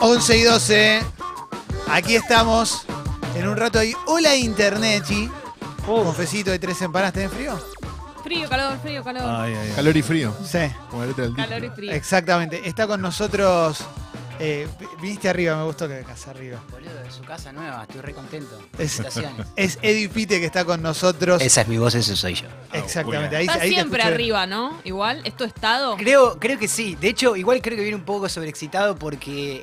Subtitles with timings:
[0.00, 1.02] 11 y 12.
[1.90, 2.84] Aquí estamos.
[3.34, 3.92] En un rato ahí.
[4.06, 5.30] Hola Internet, Chi.
[5.84, 7.14] Confesito de tres empanadas.
[7.14, 7.58] ¿Tenés frío?
[8.22, 9.22] Frío, calor, frío, calor.
[9.24, 9.72] Ay, ay, ay.
[9.74, 10.34] Calor y frío.
[10.44, 10.58] Sí.
[10.90, 11.92] Como la letra del calor y frío.
[11.92, 12.68] Exactamente.
[12.68, 13.84] Está con nosotros.
[14.38, 14.66] Eh,
[15.00, 16.60] viniste arriba, me gustó que vengas arriba.
[16.70, 18.58] Boludo, de su casa nueva, estoy re contento.
[18.78, 19.46] Es- Felicitaciones.
[19.56, 21.40] Es Eddie Pite que está con nosotros.
[21.42, 22.46] Esa es mi voz, ese soy yo.
[22.72, 23.36] Exactamente.
[23.36, 24.14] Ahí, Está ahí te siempre escuché.
[24.14, 24.80] arriba, ¿no?
[24.84, 25.96] Igual, ¿es tu estado?
[25.96, 26.96] Creo, creo que sí.
[26.96, 29.60] De hecho, igual creo que viene un poco sobreexcitado porque,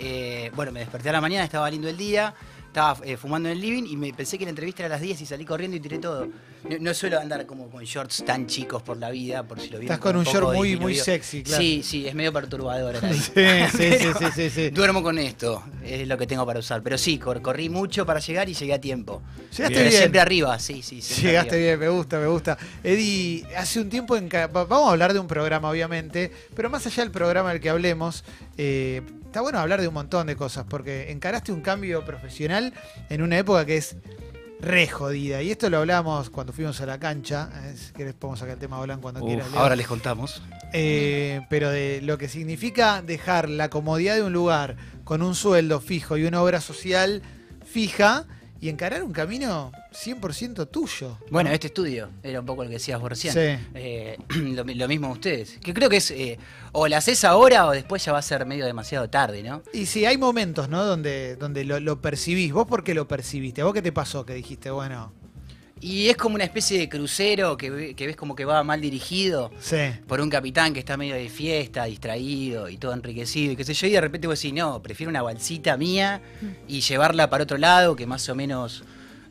[0.48, 2.34] eh, bueno, me desperté a la mañana, estaba lindo el día,
[2.76, 5.02] estaba eh, fumando en el living y me pensé que la entrevista era a las
[5.02, 6.28] 10 y salí corriendo y tiré todo.
[6.70, 9.80] No, no suelo andar como con shorts tan chicos por la vida, por si lo
[9.80, 11.62] vieron Estás con un short muy, muy sexy, claro.
[11.64, 12.96] Sí, sí, es medio perturbador.
[13.16, 13.32] Sí,
[13.72, 14.70] sí, sí, sí, sí, sí.
[14.72, 16.82] Duermo con esto, es lo que tengo para usar.
[16.84, 19.22] Pero sí, cor- corrí mucho para llegar y llegué a tiempo.
[19.56, 19.92] Llegaste bien.
[19.92, 21.00] siempre arriba, sí, sí.
[21.00, 21.78] Llegaste arriba.
[21.78, 22.58] bien, me gusta, me gusta.
[22.84, 27.04] Eddie, hace un tiempo, en vamos a hablar de un programa, obviamente, pero más allá
[27.04, 28.26] del programa del que hablemos,
[28.58, 29.02] eh,
[29.36, 32.72] está bueno hablar de un montón de cosas, porque encaraste un cambio profesional
[33.10, 33.98] en una época que es
[34.62, 35.42] re jodida.
[35.42, 37.50] Y esto lo hablamos cuando fuimos a la cancha.
[37.66, 39.52] eh, si querés, podemos sacar el tema Olan cuando Uf, quieras.
[39.52, 39.60] Leo.
[39.60, 40.42] ahora les contamos.
[40.72, 45.82] Eh, pero de lo que significa dejar la comodidad de un lugar con un sueldo
[45.82, 47.22] fijo y una obra social
[47.66, 48.28] fija
[48.66, 51.20] y encarar un camino 100% tuyo.
[51.30, 53.32] Bueno, este estudio era un poco lo que decías vos recién.
[53.32, 53.64] Sí.
[53.76, 55.60] Eh, lo mismo ustedes.
[55.60, 56.40] Que creo que es eh,
[56.72, 59.62] o la haces ahora o después ya va a ser medio demasiado tarde, ¿no?
[59.72, 60.84] Y sí, hay momentos, ¿no?
[60.84, 62.54] Donde, donde lo, lo percibís.
[62.54, 63.62] ¿Vos por qué lo percibiste?
[63.62, 65.14] ¿A vos qué te pasó que dijiste, bueno,
[65.82, 68.80] Y es como una especie de crucero que, ve- que ves como que va mal
[68.82, 69.76] dirigido sí,
[70.08, 73.74] por un capitán que está medio de fiesta, distraído y todo enriquecido y qué sé
[73.74, 76.22] yo, y de repente vos decís, no, prefiero una balsita mía
[76.68, 78.84] y llevarla para otro lado que más o menos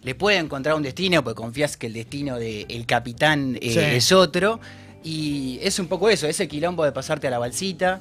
[0.03, 3.79] le puede encontrar un destino, porque confías que el destino del capitán eh, Sí.
[3.81, 4.61] es otro.
[5.03, 8.01] Y es un poco eso, ese quilombo de pasarte a la balsita,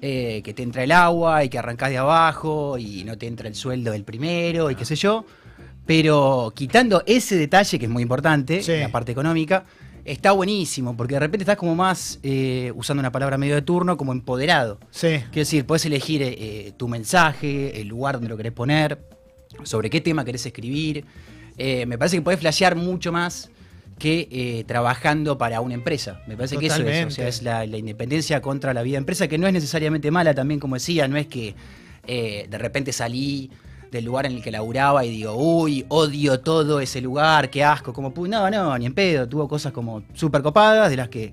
[0.00, 3.48] eh, que te entra el agua y que arrancás de abajo y no te entra
[3.48, 5.24] el sueldo del primero y qué sé yo.
[5.86, 8.72] Pero quitando ese detalle, que es muy importante, Sí.
[8.78, 9.64] la parte económica,
[10.04, 13.96] está buenísimo, porque de repente estás como más, eh, usando una palabra medio de turno,
[13.96, 14.78] como empoderado.
[14.90, 18.98] sí, Quiero decir, podés elegir eh, tu mensaje, el lugar donde lo querés poner,
[19.64, 21.04] sobre qué tema querés escribir.
[21.58, 23.50] Eh, me parece que podés flashear mucho más
[23.98, 26.22] que eh, trabajando para una empresa.
[26.26, 27.14] Me parece que eso es, o Totalmente.
[27.14, 30.58] sea, es la, la independencia contra la vida empresa, que no es necesariamente mala también,
[30.58, 31.54] como decía, no es que
[32.06, 33.50] eh, de repente salí
[33.92, 37.92] del lugar en el que laburaba y digo, uy, odio todo ese lugar, qué asco,
[37.92, 38.26] como pu-".
[38.28, 41.32] no, no, ni en pedo, tuvo cosas como súper copadas, de las que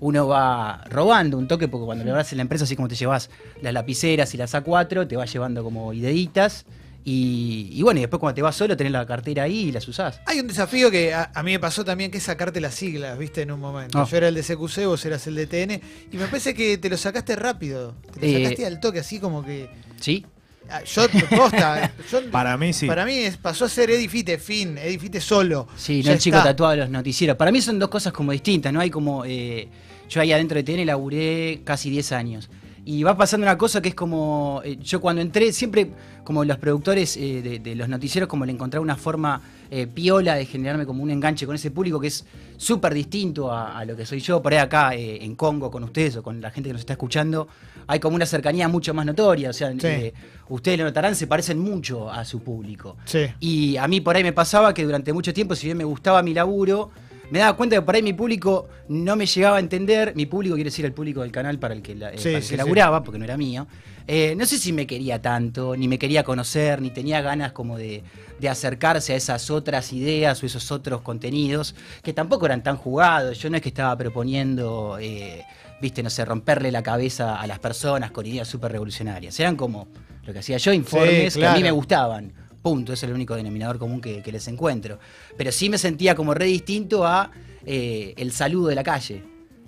[0.00, 3.30] uno va robando un toque, porque cuando laburás en la empresa, así como te llevas
[3.62, 6.66] las lapiceras y las A4, te vas llevando como ideitas,
[7.04, 9.86] y, y bueno, y después cuando te vas solo tenés la cartera ahí y las
[9.88, 10.20] usás.
[10.26, 13.16] Hay un desafío que a, a mí me pasó también, que es sacarte las siglas,
[13.18, 13.42] ¿viste?
[13.42, 13.98] En un momento.
[13.98, 14.06] Ah.
[14.10, 15.80] Yo era el de CQC, vos eras el de TN,
[16.12, 17.94] y me parece que te lo sacaste rápido.
[18.12, 19.68] Te lo Eh, sacaste al toque, así como que...
[20.00, 20.26] ¿Sí?
[20.74, 21.02] Ah, Yo,
[21.36, 22.86] posta, yo- Para mí sí.
[22.86, 25.68] Para mí es- pasó a ser Edifite, fin, Edifite solo.
[25.76, 26.48] Sí, Ya no el chico está.
[26.50, 27.36] tatuado de los noticieros.
[27.36, 28.80] Para mí son dos cosas como distintas, ¿no?
[28.80, 29.24] Hay como.
[29.26, 29.68] eh,
[30.08, 32.48] yo ahí adentro de TN laburé casi 10 años.
[32.84, 34.60] Y va pasando una cosa que es como.
[34.64, 35.90] eh, yo cuando entré, siempre,
[36.24, 40.34] como los productores eh, de, de los noticieros, como le encontraba una forma eh, piola
[40.34, 42.24] de generarme como un enganche con ese público que es
[42.56, 44.42] súper distinto a, a lo que soy yo.
[44.42, 46.94] Por ahí acá eh, en Congo con ustedes o con la gente que nos está
[46.94, 47.46] escuchando,
[47.86, 49.50] hay como una cercanía mucho más notoria.
[49.50, 49.78] O sea, Sí.
[49.86, 50.12] eh,
[50.48, 52.96] ustedes lo notarán, se parecen mucho a su público.
[53.04, 53.26] Sí.
[53.38, 56.20] Y a mí por ahí me pasaba que durante mucho tiempo, si bien me gustaba
[56.24, 56.90] mi laburo,
[57.32, 60.12] me daba cuenta que por ahí mi público no me llegaba a entender.
[60.14, 62.36] Mi público quiere decir el público del canal para el que, la- eh, Sí, para
[62.36, 62.56] el sí, que sí.
[62.58, 63.66] laburaba, porque no era mío.
[64.06, 67.78] Eh, no sé si me quería tanto, ni me quería conocer, ni tenía ganas como
[67.78, 68.02] de,
[68.38, 73.38] de acercarse a esas otras ideas o esos otros contenidos que tampoco eran tan jugados.
[73.38, 75.42] Yo no es que estaba proponiendo, eh,
[75.80, 79.40] viste, no sé, romperle la cabeza a las personas con ideas súper revolucionarias.
[79.40, 79.88] Eran como
[80.26, 82.32] lo que hacía yo, informes que a mí me gustaban.
[82.62, 84.98] Punto, es el único denominador común que, que les encuentro.
[85.36, 87.30] Pero sí me sentía como re distinto a
[87.66, 89.22] eh, el saludo de la calle.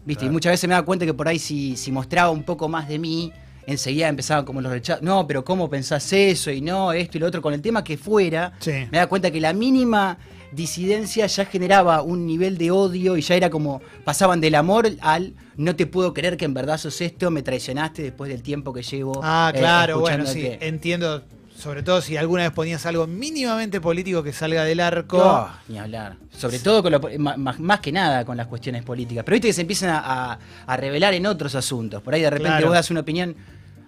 [0.06, 0.26] ¿Viste?
[0.26, 2.88] Y muchas veces me daba cuenta que por ahí si, si mostraba un poco más
[2.88, 3.32] de mí,
[3.66, 5.02] enseguida empezaban como los rechazos.
[5.02, 6.50] No, pero ¿cómo pensás eso?
[6.50, 7.40] Y no, esto y lo otro.
[7.42, 8.70] Con el tema que fuera, Sí.
[8.92, 10.18] me daba cuenta que la mínima
[10.52, 15.34] disidencia ya generaba un nivel de odio y ya era como pasaban del amor al
[15.56, 18.82] no te puedo creer que en verdad sos esto, me traicionaste después del tiempo que
[18.82, 19.20] llevo.
[19.22, 20.68] Ah, eh, claro, bueno, sí, escuchándote".
[20.68, 21.24] entiendo.
[21.56, 25.18] Sobre todo si alguna vez ponías algo mínimamente político que salga del arco.
[25.18, 26.16] No, ni hablar.
[26.30, 29.24] Sobre todo con lo, más, más que nada con las cuestiones políticas.
[29.24, 32.02] Pero viste que se empiezan a, a- revelar en otros asuntos.
[32.02, 32.66] Por ahí de repente Claro.
[32.66, 33.36] vos das una opinión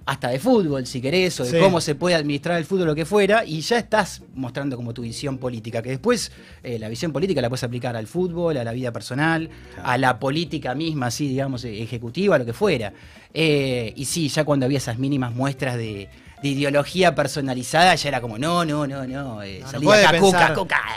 [0.07, 1.59] hasta de fútbol, si querés, o de Sí.
[1.59, 5.03] cómo se puede administrar el fútbol, lo que fuera, y ya estás mostrando como tu
[5.03, 6.31] visión política, que después
[6.63, 9.51] eh, la visión política la puedes aplicar al fútbol, a la vida personal,
[9.83, 12.93] a la política misma, así, digamos, ejecutiva, lo que fuera.
[13.35, 16.09] Eh, y sí, ya cuando había esas mínimas muestras de,
[16.43, 19.43] de ideología personalizada, ya era como, no, no, no, no.
[19.43, 20.55] eh, No, no salía puede acá, pensar.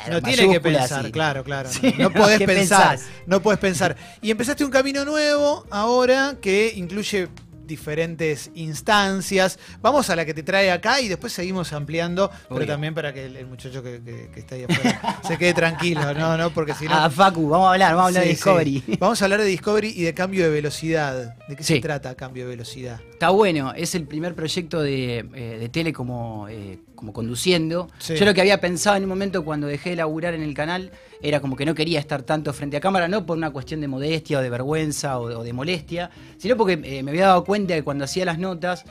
[0.09, 1.11] No tiene que pensar, así.
[1.11, 1.69] claro, claro.
[1.69, 2.89] Sí, no, no podés ¿qué pensar.
[2.91, 3.09] pensás?
[3.25, 3.95] No podés pensar.
[4.21, 7.29] Y empezaste un camino nuevo ahora que incluye
[7.65, 9.59] diferentes instancias.
[9.81, 13.27] Vamos a la que te trae acá y después seguimos ampliando, pero también para que
[13.27, 16.73] el, el muchacho que, que- que está ahí afuera se quede tranquilo, no, no, porque
[16.73, 16.95] si no.
[16.95, 18.83] Ah, Facu, vamos a hablar, vamos a hablar de Discovery.
[18.85, 18.97] sí.
[18.99, 21.35] Vamos a hablar de Discovery y de cambio de velocidad.
[21.47, 22.99] ¿De qué se trata cambio de velocidad?
[23.19, 27.89] Está bueno, es el primer proyecto de, eh, de tele como, eh, como conduciendo.
[27.97, 28.15] Sí.
[28.15, 30.89] Yo lo que había pensado en un momento cuando dejé de laburar en el canal
[31.21, 33.89] era como que no quería estar tanto frente a cámara, no por una cuestión de
[33.89, 37.43] modestia o de vergüenza o de, o de molestia, sino porque eh, me había dado
[37.43, 38.85] cuenta que cuando hacía las notas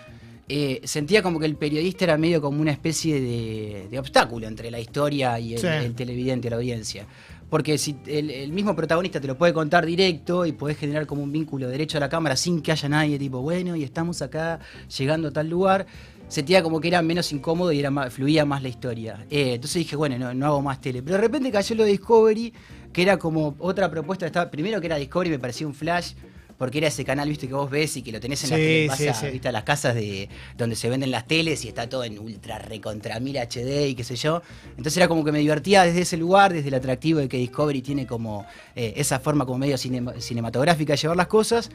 [0.50, 4.70] eh, sentía como que el periodista era medio como una especie de, de obstáculo entre
[4.70, 5.66] la historia y el, Sí.
[5.68, 7.06] el televidente, la audiencia.
[7.50, 11.22] Porque si el, el mismo protagonista te lo puede contar directo y podés generar como
[11.22, 14.60] un vínculo derecho a la cámara sin que haya nadie, tipo, bueno, y estamos acá
[14.96, 15.86] llegando a tal lugar,
[16.28, 19.26] sentía como que era menos incómodo y era más, fluía más la historia.
[19.30, 21.02] Eh, entonces dije, bueno, no, no hago más tele.
[21.02, 22.52] Pero de repente cayó lo de Discovery,
[22.92, 24.26] que era como otra propuesta.
[24.26, 26.12] Estaba, primero que era Discovery, me parecía un flash.
[26.58, 28.64] Porque era ese canal, viste, que vos ves y que lo tenés en las, Sí,
[28.66, 29.26] tele- vas sí, a- sí.
[29.30, 32.58] viste, a las casas de donde se venden las teles y está todo en ultra
[32.58, 34.42] recontra 1000 HD y qué sé yo.
[34.70, 37.80] Entonces era como que me divertía desde ese lugar, desde el atractivo de que Discovery
[37.80, 38.44] tiene como
[38.74, 41.70] eh, esa forma como medio cinema- cinematográfica de llevar las cosas.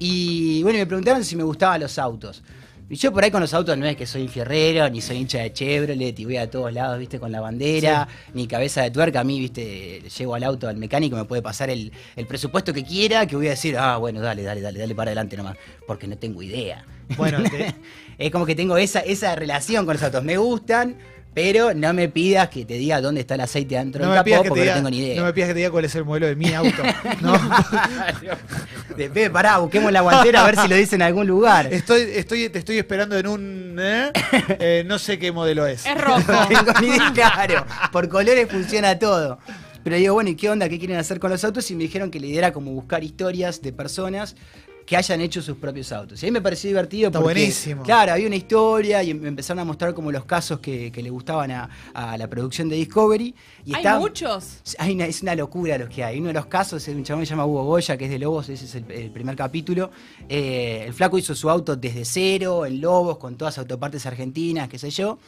[0.00, 2.42] Y bueno, me preguntaron si me gustaban los autos.
[2.90, 5.38] Y yo por ahí con los autos no es que soy fierrero, ni soy hincha
[5.38, 9.20] de Chevrolet, y voy a todos lados, viste, con la bandera, ni cabeza de tuerca.
[9.20, 12.84] A mí, viste, llego al auto, al mecánico, me puede pasar el, el presupuesto que
[12.84, 16.06] quiera, que voy a decir, ah, bueno, dale, dale, dale, dale para adelante nomás, porque
[16.06, 16.84] no tengo idea.
[17.16, 17.74] Bueno, te-
[18.18, 20.22] Es como que tengo esa, esa relación con los autos.
[20.22, 20.96] Me gustan,
[21.34, 24.24] pero no me pidas que te diga dónde está el aceite dentro no, del me
[24.24, 25.20] pidas capó que te porque diga, no tengo ni idea.
[25.20, 26.82] no me pidas que te diga cuál es el modelo de mi auto.
[27.20, 27.32] ¿no?
[28.96, 31.72] Después, pará, busquemos la guantera a ver si lo dice en algún lugar.
[31.72, 33.76] Estoy, estoy, te estoy esperando en un.
[33.80, 34.12] ¿eh?
[34.60, 35.84] Eh, no sé qué modelo es.
[35.86, 36.20] Es rojo.
[36.30, 37.66] No tengo ni idea, claro.
[37.90, 39.38] Por colores funciona todo.
[39.82, 40.68] Pero digo, bueno, ¿y qué onda?
[40.68, 41.70] ¿Qué quieren hacer con los autos?
[41.70, 44.36] Y me dijeron que la idea era como buscar historias de personas
[44.86, 46.22] que hayan hecho sus propios autos.
[46.22, 47.82] Y a mí me pareció divertido Está porque, buenísimo.
[47.82, 51.08] claro, había una historia y me empezaron a mostrar como los casos que, que le
[51.10, 53.34] gustaban a, a la producción de Discovery.
[53.64, 54.58] Y Hay está- muchos.
[54.78, 56.18] hay una- es una locura los que hay.
[56.18, 58.18] Uno de los casos es un chabón que se llama Hugo Goya, que es de
[58.18, 59.90] Lobos, ese es el, el primer capítulo.
[60.28, 64.78] Eh, el flaco hizo su auto desde cero, en Lobos, con todas autopartes argentinas, qué
[64.78, 65.18] sé yo.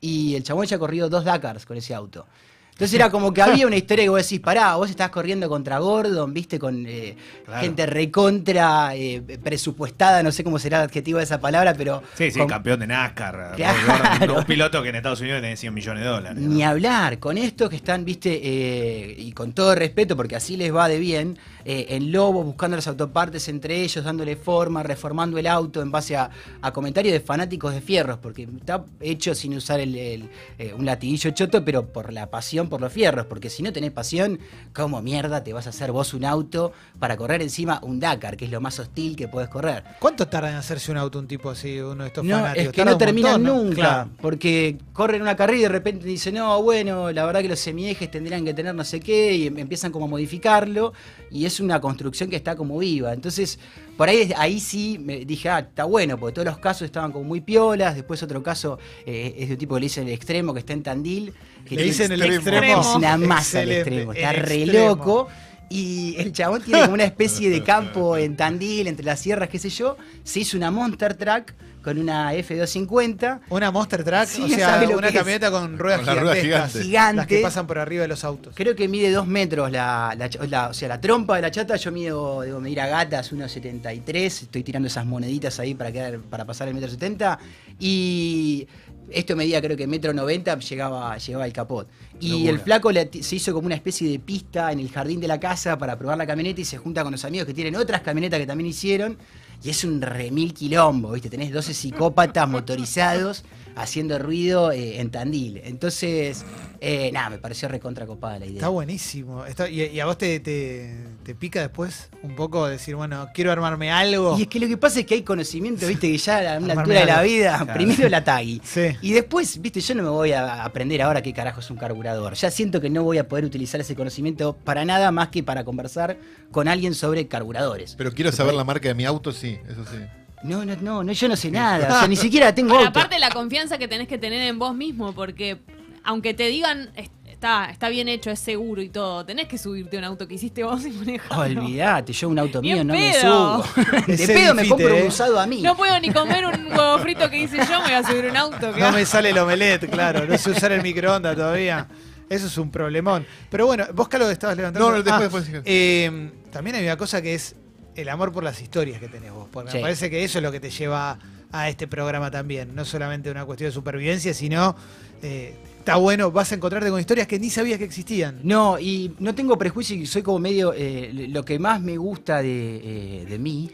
[0.00, 2.26] Y el chabón ya ha corrido dos Dakars con ese auto.
[2.74, 5.78] Entonces era como que había una historia que vos decís, pará, vos estás corriendo contra
[5.78, 7.60] Gordon, viste, con eh, Claro.
[7.60, 12.02] gente recontra eh, presupuestada, no sé cómo será el adjetivo de esa palabra, pero...
[12.14, 13.52] Sí, sí, con- campeón de NASCAR.
[13.54, 14.38] Claro.
[14.38, 16.38] Un piloto que en Estados Unidos tiene 100 millones de dólares.
[16.42, 16.48] ¿no?
[16.54, 20.74] Ni hablar, con estos que están, viste, eh, y con todo respeto, porque así les
[20.74, 25.80] va de bien, en Lobos, buscando las autopartes entre ellos, dándole forma, reformando el auto
[25.80, 26.28] en base a,
[26.60, 30.28] a comentarios de fanáticos de fierros, porque está hecho sin usar el, el,
[30.76, 34.38] un latiguillo choto, pero por la pasión por los fierros, porque si no tenés pasión,
[34.72, 38.44] ¿cómo mierda te vas a hacer vos un auto para correr encima un Dakar, que
[38.46, 39.84] es lo más hostil que puedes correr?
[40.00, 42.66] ¿Cuánto tarda en hacerse un auto un tipo así, uno de estos No, fanáticos?
[42.66, 43.74] es que Tarda no terminan nunca.
[43.74, 44.10] Claro.
[44.20, 48.10] Porque corren una carrera y de repente dicen, no, bueno, la verdad que los semiejes
[48.10, 50.92] tendrían que tener no sé qué, y em- empiezan como a modificarlo,
[51.30, 53.12] y es una construcción que está como viva.
[53.12, 53.58] Entonces,
[53.96, 57.24] por ahí, ahí sí me dije, ah, está bueno, porque todos los casos estaban como
[57.24, 57.94] muy piolas.
[57.94, 60.72] Después otro caso eh, es de un tipo que le dicen el extremo, que está
[60.72, 61.32] en Tandil.
[61.64, 62.58] Que Le dicen el extremo.
[62.58, 62.80] extremo.
[62.82, 64.88] es una masa el Excelente, extremo, está el re extremo.
[64.88, 65.28] loco.
[65.70, 69.58] Y el chabón tiene como una especie de campo en Tandil, entre las sierras, qué
[69.58, 69.96] sé yo.
[70.22, 71.52] Se hizo una Monster Truck
[71.82, 73.40] con una F250.
[73.48, 75.14] Una Monster Truck, Sí, o sea, ¿sabe lo una es?
[75.14, 76.72] camioneta con ruedas Con gigantescas.
[76.82, 77.16] gigante.
[77.16, 78.54] Las que pasan por arriba de los autos.
[78.54, 81.50] Creo que mide dos metros la, la ch- la- o sea, la trompa de la
[81.50, 81.76] chata.
[81.76, 84.42] Yo mido, debo medir a gatas 1,73.
[84.42, 87.38] Estoy tirando esas moneditas ahí para, quedar, para pasar el metro 70.
[87.78, 88.66] Y
[89.10, 91.88] esto medía creo que metro 90, llegaba, llegaba el capot.
[92.20, 95.28] Y el flaco le- se hizo como una especie de pista en el jardín de
[95.28, 98.00] la casa para probar la camioneta y se junta con los amigos que tienen otras
[98.02, 99.16] camionetas que también hicieron.
[99.62, 101.30] Y es un remil quilombo, ¿viste?
[101.30, 103.44] Tenés 12 psicópatas motorizados
[103.76, 105.60] haciendo ruido eh, en Tandil.
[105.64, 106.44] Entonces,
[106.80, 108.56] eh, nada, me pareció recontra copada la idea.
[108.56, 109.44] Está buenísimo.
[109.46, 113.50] Está- y, y a vos te, te, te pica después un poco decir, bueno, quiero
[113.52, 114.38] armarme algo.
[114.38, 116.74] Y es que lo que pasa es que hay conocimiento, viste, que ya a una
[116.74, 117.74] altura de la vida, Claro.
[117.74, 118.60] primero la tagui.
[118.64, 118.96] Sí.
[119.02, 122.34] Y después, viste, yo no me voy a aprender ahora qué carajo es un carburador.
[122.34, 125.64] Ya siento que no voy a poder utilizar ese conocimiento para nada más que para
[125.64, 126.16] conversar
[126.50, 127.94] con alguien sobre carburadores.
[127.96, 129.98] Pero quiero saber la marca de mi auto, sí, eso sí.
[130.44, 131.86] No, no, no, no yo no sé nada.
[131.96, 132.98] O sea, ni siquiera tengo Pero auto.
[133.00, 135.58] aparte la confianza que tenés que tener en vos mismo, porque
[136.04, 139.24] aunque te digan, est- está, está bien hecho, es seguro y todo.
[139.24, 141.62] Tenés que subirte a un auto que hiciste vos y manejarlo.
[141.62, 143.64] Olvídate, yo un auto mío no me subo.
[144.06, 145.02] De pedo me compro ¿eh?
[145.02, 145.62] un usado a mí.
[145.62, 148.36] No puedo ni comer un huevo frito que hice yo, me voy a subir un
[148.36, 148.72] auto.
[148.72, 150.26] ¿qué No me sale el omelette, claro.
[150.26, 151.88] No sé usar el microondas todavía.
[152.28, 153.26] Eso es un problemón.
[153.50, 154.90] Pero bueno, vos, Carlos, estabas levantando.
[154.90, 155.52] No, no, después, después, sí.
[155.64, 157.54] eh, también hay una cosa que es
[157.96, 159.48] el amor por las historias que tenés vos.
[159.50, 159.76] Porque Sí.
[159.78, 161.18] me parece que eso es lo que te lleva
[161.52, 162.74] a este programa también.
[162.74, 164.74] No solamente una cuestión de supervivencia, sino.
[165.22, 168.40] eh, está bueno, vas a encontrarte con historias que ni sabías que existían.
[168.42, 170.74] No, y no tengo prejuicio y soy como medio.
[170.76, 173.70] eh, lo que más me gusta de, eh, de mí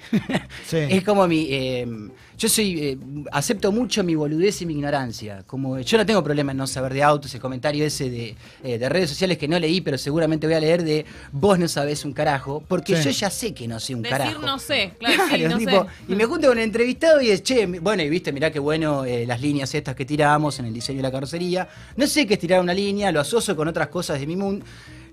[0.66, 0.76] Sí.
[0.90, 1.48] es como mi.
[2.40, 2.78] Yo soy.
[2.80, 2.98] eh,
[3.32, 5.44] acepto mucho mi boludez y mi ignorancia.
[5.46, 8.78] Como yo no tengo problema en no saber de autos, el comentario ese de, eh,
[8.78, 12.04] de redes sociales que no leí, pero seguramente voy a leer de vos no sabés
[12.04, 13.04] un carajo, porque Sí.
[13.04, 14.40] yo ya sé que no sé un Decir carajo.
[14.46, 16.12] no sé, claro, sí, Claro, no tipo, sé.
[16.12, 19.04] Y me junto con el entrevistado y es, che, bueno, y viste, mirá qué bueno
[19.04, 21.68] eh, las líneas estas que tiramos en el diseño de la carrocería.
[21.96, 24.64] No sé qué es tirar una línea, lo asocio con otras cosas de mi mundo.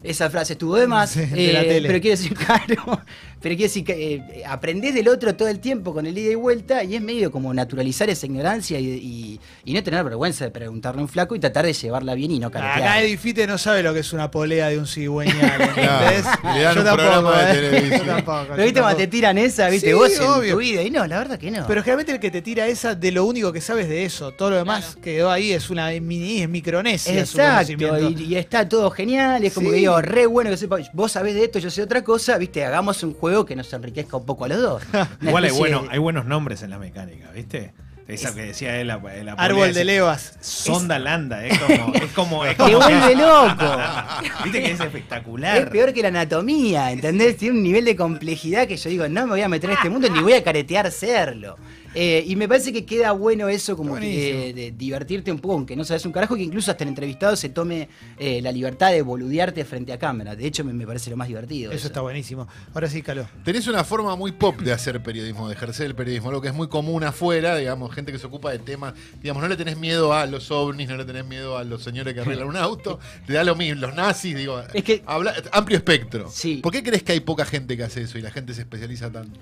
[0.09, 1.87] Esa frase estuvo de más, Sí, de la eh, tele.
[1.87, 3.01] pero quiero decir, claro,
[3.41, 6.35] pero quiero decir que eh, aprendés del otro todo el tiempo con el ida y
[6.35, 10.51] vuelta y es medio como naturalizar esa ignorancia y, y- y no tener vergüenza de
[10.51, 13.03] preguntarle a un flaco y tratar de llevarla bien y no Acá caretear.
[13.03, 16.25] Edifite no sabe lo que es una polea de un cigüeñal, ¿entendés?
[16.41, 17.53] Claro, le dan Yo un tampoco, de ¿eh?
[17.53, 17.99] televisión.
[18.07, 20.53] Yo tampoco, Pero yo viste cuando te tiran esa, viste, Sí, vos en obvio.
[20.53, 21.67] tu vida y no, la verdad que no.
[21.67, 24.51] Pero generalmente el que te tira esa de lo único que sabes de eso, todo
[24.51, 25.01] lo demás Claro.
[25.01, 27.19] quedó ahí, es una mini, es micronesia.
[27.19, 27.73] Exacto,
[28.09, 29.73] y, y está todo genial, es como Sí.
[29.73, 32.63] que digo, re bueno que sepa, vos sabés de esto, yo sé otra cosa, viste,
[32.65, 34.83] hagamos un juego que nos enriquezca un poco a los dos.
[35.21, 37.73] Igual hay, bueno, de- hay buenos nombres en la mecánica, ¿viste?
[38.07, 40.37] Esa que decía él, la, la Árbol de levas.
[40.39, 41.93] Sonda Landa, es como.
[41.95, 43.77] Es como, es Te como vuelve loco.
[44.45, 45.57] Viste que es espectacular.
[45.57, 47.35] Es peor que la anatomía, ¿entendés?
[47.35, 49.89] Tiene un nivel de complejidad que yo digo, no me voy a meter en este
[49.89, 51.57] mundo ni voy a caretear serlo.
[51.99, 55.55] Eh, y me parece que queda bueno eso, como que, eh, de divertirte un poco,
[55.55, 57.89] aunque no sabes un carajo, que incluso hasta el entrevistado se tome
[58.19, 60.35] eh, la libertad de boludearte frente a cámara.
[60.35, 61.71] De hecho, me, me parece lo más divertido.
[61.71, 62.47] Eso está buenísimo.
[62.75, 63.27] Ahora sí, Caló.
[63.43, 66.53] Tenés una forma muy pop de hacer periodismo, de ejercer el periodismo, lo que es
[66.53, 70.13] muy común afuera, digamos, gente que se ocupa de temas, digamos, no le tenés miedo
[70.13, 73.33] a los ovnis, no le tenés miedo a los señores que arreglan un auto, te
[73.33, 76.29] da lo mismo, los nazis, digo, Es que- habla- amplio espectro.
[76.31, 76.57] Sí.
[76.57, 79.11] ¿Por qué crees que hay poca gente que hace eso y la gente se especializa
[79.11, 79.39] tanto?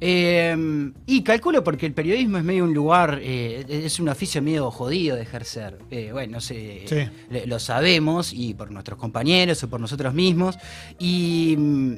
[0.00, 4.70] Eh, y calculo porque el periodismo es medio un lugar, eh, es un oficio medio
[4.70, 5.78] jodido de ejercer.
[5.90, 7.40] Eh, bueno, no sé, Sí.
[7.46, 10.56] lo sabemos y por nuestros compañeros o por nosotros mismos.
[10.98, 11.94] Y mm,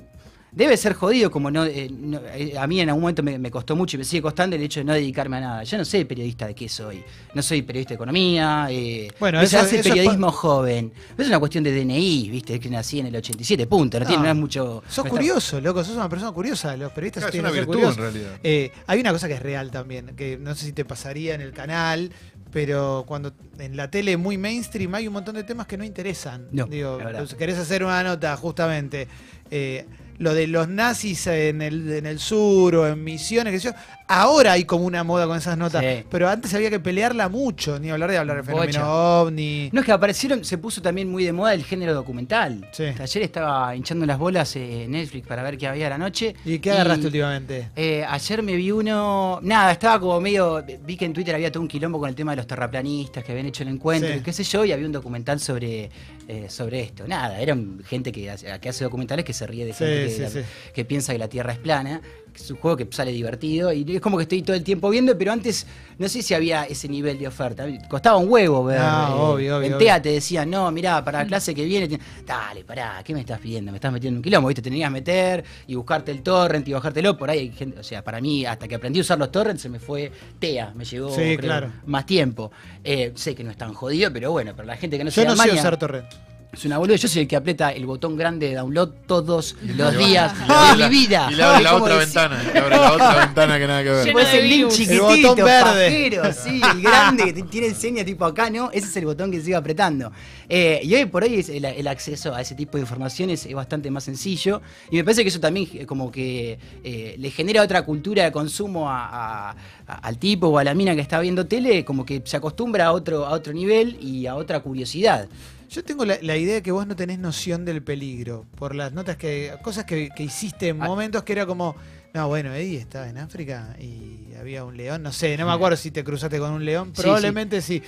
[0.54, 3.50] debe ser jodido, como no, eh, no- eh, a mí en algún momento me, me
[3.50, 5.62] costó mucho y me sigue costando el hecho de no dedicarme a nada.
[5.64, 7.02] Yo no soy periodista de qué soy.
[7.34, 8.66] No soy periodista de economía.
[8.70, 10.92] Eh, Bueno, se eso- hace eso es periodismo joven.
[11.16, 12.54] Es una cuestión de DNI, ¿viste?
[12.54, 13.98] Es que nací en el 87, punto.
[13.98, 14.24] No, tiene No.
[14.24, 14.82] no es mucho.
[14.86, 16.76] Sos está- curioso, loco, sos una persona curiosa.
[16.76, 18.12] Los periodistas Claro, es tienen una virtud, en curiosos.
[18.14, 18.40] realidad.
[18.42, 21.40] Eh, hay una cosa que es real también, que no sé si te pasaría en
[21.40, 22.12] el canal,
[22.52, 26.48] pero cuando en la tele muy mainstream hay un montón de temas que no interesan.
[26.52, 26.98] No, Digo,
[27.38, 29.08] querés hacer una nota justamente.
[29.50, 29.86] eh,
[30.22, 33.74] lo de los nazis en el, en el sur o en misiones, sé yo.
[34.14, 36.04] Ahora hay como una moda con esas notas, Sí.
[36.10, 38.92] pero antes había que pelearla mucho, ni hablar de hablar de fenómeno Bocha.
[39.22, 39.70] ovni.
[39.72, 42.68] No, es que aparecieron, se puso también muy de moda el género documental.
[42.72, 42.84] Sí.
[42.98, 46.34] Ayer estaba hinchando las bolas en Netflix para ver qué había a la noche.
[46.44, 47.70] ¿Y qué agarraste últimamente?
[47.74, 49.38] Eh, ayer me vi uno.
[49.42, 50.62] Nada, estaba como medio.
[50.84, 53.32] Vi que en Twitter había todo un quilombo con el tema de los terraplanistas que
[53.32, 54.18] habían hecho el encuentro Sí.
[54.18, 55.88] y qué sé yo, y había un documental sobre,
[56.28, 57.06] eh, sobre esto.
[57.08, 61.12] Nada, eran gente que hace, que hace documentales que se ríe de gente que piensa
[61.12, 62.00] que la Tierra es plana.
[62.34, 65.16] Es un juego que sale divertido y es como que estoy todo el tiempo viendo,
[65.16, 65.66] pero antes
[65.98, 67.66] no sé si había ese nivel de oferta.
[67.88, 68.80] Costaba un huevo ver.
[68.80, 69.78] No, eh, obvio, obvio, en obvio.
[69.78, 71.98] TEA te decían, no, mirá, para la clase que viene.
[72.26, 73.70] Dale, pará, ¿qué me estás pidiendo?
[73.70, 74.62] Me estás metiendo en un quilombo, ¿viste?
[74.62, 77.16] Te tenías que meter y buscarte el torrent y bajártelo.
[77.16, 79.62] Por ahí hay gente, o sea, para mí, hasta que aprendí a usar los torrents,
[79.62, 81.72] se me fue TEA, me llegó Sí, creo, claro.
[81.86, 82.50] más tiempo.
[82.82, 85.24] Eh, sé que no es tan jodido, pero bueno, para la gente que no Yo
[85.24, 86.06] no sé usar torrent.
[86.52, 86.96] Es una boluda.
[86.96, 90.88] Yo soy el que aprieta el botón grande de download todos los días de la-
[90.88, 91.28] mi vida.
[91.30, 92.42] Y le abre la otra decir- ventana.
[92.42, 94.04] y Le abre la otra ventana que nada que ver.
[94.06, 94.72] Lleno Tipo, es de el link virus.
[94.72, 95.86] El chiquitito, botón verde.
[95.86, 98.70] pajero, sí, el grande que tiene enseña tipo acá, ¿no?
[98.70, 100.12] Ese es el botón que se sigue apretando.
[100.48, 103.54] Eh, y hoy por hoy es el, el acceso a ese tipo de informaciones es
[103.54, 104.60] bastante más sencillo.
[104.90, 108.32] Y me parece que eso también eh, como que eh, le genera otra cultura de
[108.32, 109.50] consumo a- a-
[109.86, 112.86] a- al tipo o a la mina que está viendo tele, como que se acostumbra
[112.86, 115.28] a otro, a otro nivel y a otra curiosidad.
[115.72, 118.92] Yo tengo la, la idea de que vos no tenés noción del peligro por las
[118.92, 119.52] notas que.
[119.62, 120.86] cosas que, que hiciste en Ah.
[120.86, 121.74] momentos que era como.
[122.14, 125.02] No, bueno, Eddie estaba en África y había un león.
[125.02, 126.92] No sé, no me acuerdo si te cruzaste con un león.
[126.92, 127.82] Probablemente sí.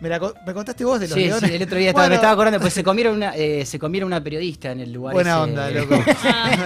[0.00, 1.48] Me, la me contaste vos de los Sí, leones.
[1.50, 3.78] sí, el otro día estaba, Bueno, me estaba acordando, pues se comieron una, eh, se
[3.78, 5.94] comieron una periodista en el lugar Buena ese, onda, loco.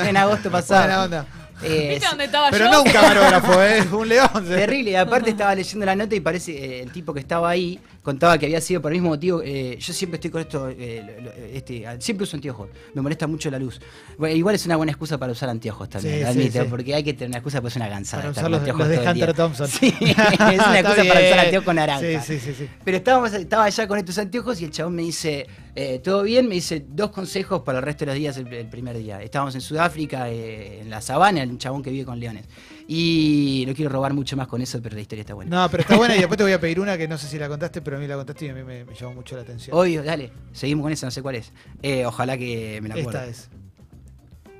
[0.04, 0.80] en agosto pasado.
[0.82, 1.26] Buena onda.
[1.62, 2.70] Eh, ¿Viste dónde estaba Pero yo?
[2.70, 3.86] no un camarógrafo, ¿eh?
[3.92, 4.46] un león.
[4.48, 7.78] Terrible, y aparte estaba leyendo la nota y parece eh, el tipo que estaba ahí
[8.02, 9.42] contaba que había sido por el mismo motivo.
[9.44, 13.58] eh, yo siempre estoy con esto, eh, este, siempre uso anteojos, me molesta mucho la
[13.58, 13.78] luz.
[14.16, 16.68] Bueno, igual es una buena excusa para usar anteojos también, Sí, admito, sí.
[16.70, 18.22] porque hay que tener una excusa, pues es una cansada.
[18.22, 19.08] Para usar los, anteojos los de.
[19.08, 19.68] Hunter Thompson.
[19.68, 22.22] Sí, es una excusa para usar anteojos con naranja.
[22.22, 22.54] Sí, sí, sí.
[22.58, 22.68] sí.
[22.82, 25.46] Pero estábamos, estaba allá con estos anteojos y el chabón me dice,
[25.82, 26.46] eh, ¿todo bien?
[26.46, 29.22] Me dice dos consejos para el resto de los días el, el primer día.
[29.22, 32.44] Estábamos en Sudáfrica, eh, en la sabana, un chabón que vive con leones.
[32.86, 35.62] Y no quiero robar mucho más con eso, pero la historia está buena.
[35.62, 37.38] No, pero está buena y después te voy a pedir una que no sé si
[37.38, 39.42] la contaste, pero a mí la contaste y a mí me, me llamó mucho la
[39.42, 39.76] atención.
[39.76, 41.52] Obvio, dale, seguimos con esa, no sé cuál es.
[41.82, 43.18] Eh, ojalá que me la acuerde.
[43.18, 43.48] Esta es.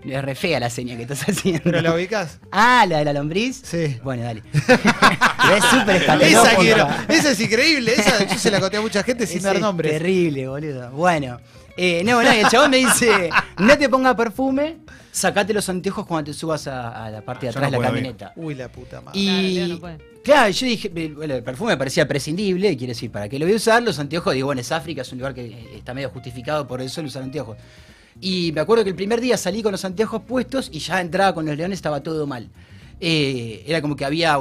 [0.04, 1.62] Es re fea la seña que estás haciendo.
[1.64, 2.38] ¿Pero la ubicas?
[2.52, 3.60] Ah, la de la lombriz.
[3.64, 3.98] Sí.
[4.02, 4.42] Bueno, dale.
[5.56, 6.02] Es súper.
[6.22, 6.86] Esa quiero.
[7.08, 7.92] Esa es increíble.
[7.94, 9.92] Esa yo se la conté a mucha gente sin Ese dar es nombres.
[9.92, 10.90] Terrible, boludo.
[10.92, 11.40] Bueno.
[11.76, 14.78] Eh, no, no, y el chabón me dice, no te pongas perfume,
[15.12, 17.88] sacate los anteojos cuando te subas a, a la parte de atrás no de la
[17.88, 18.32] camioneta.
[18.36, 19.18] Uy, la puta madre.
[19.18, 19.98] Claro, Y Leo no puede.
[20.22, 23.46] claro, yo dije, eh, bueno, el perfume me parecía prescindible, quiere decir, ¿para qué lo
[23.46, 23.82] voy a usar?
[23.82, 26.82] Los anteojos, digo, bueno, es África, es un lugar que eh, está medio justificado por
[26.82, 27.56] el sol usar anteojos.
[28.20, 31.34] Y me acuerdo que el primer día salí con los anteojos puestos y ya entraba
[31.34, 32.50] con los leones, estaba todo mal.
[33.00, 34.38] Eh, era como que había,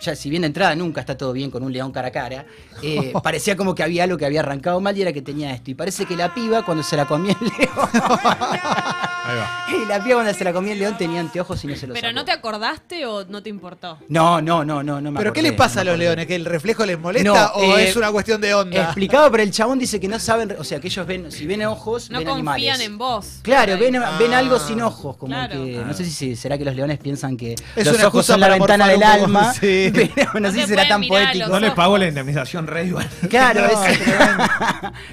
[0.00, 2.46] ya si bien entrada nunca está todo bien con un león cara a cara,
[2.82, 5.72] eh, parecía como que había algo que había arrancado mal y era que tenía esto.
[5.72, 7.88] Y parece que la piba, cuando se la comía el león,
[9.26, 9.82] Ahí va.
[9.84, 11.94] y la piba cuando se la comía el león tenía anteojos y no se los
[11.94, 12.14] ¿Pero sacó.
[12.20, 13.98] no te acordaste o no te importó?
[14.08, 15.94] No, no, no, no, no me ¿Pero qué acordé, les pasa no a me los
[15.94, 16.04] acordé.
[16.06, 16.26] leones?
[16.26, 18.82] ¿Que el reflejo les molesta No, o eh, es una cuestión de onda?
[18.84, 21.64] Explicado, pero el chabón dice que no saben, o sea, que ellos ven, si ven
[21.64, 22.80] ojos, No ven confían animales.
[22.86, 23.26] en vos.
[23.42, 24.16] Claro, ven, Ah.
[24.18, 25.52] ven algo sin ojos, como Claro.
[25.64, 28.20] que no sé si se- será que los leones piensan que Es los una ojos
[28.28, 29.92] excusa son la para ventana del morfar un poco, alma, sí.
[30.14, 31.44] pero no, No sé si te será pueden tan mirar a poético.
[31.44, 31.76] los No le ojos.
[31.76, 32.94] pago la indemnización Rey.
[33.30, 33.98] Claro, No, es-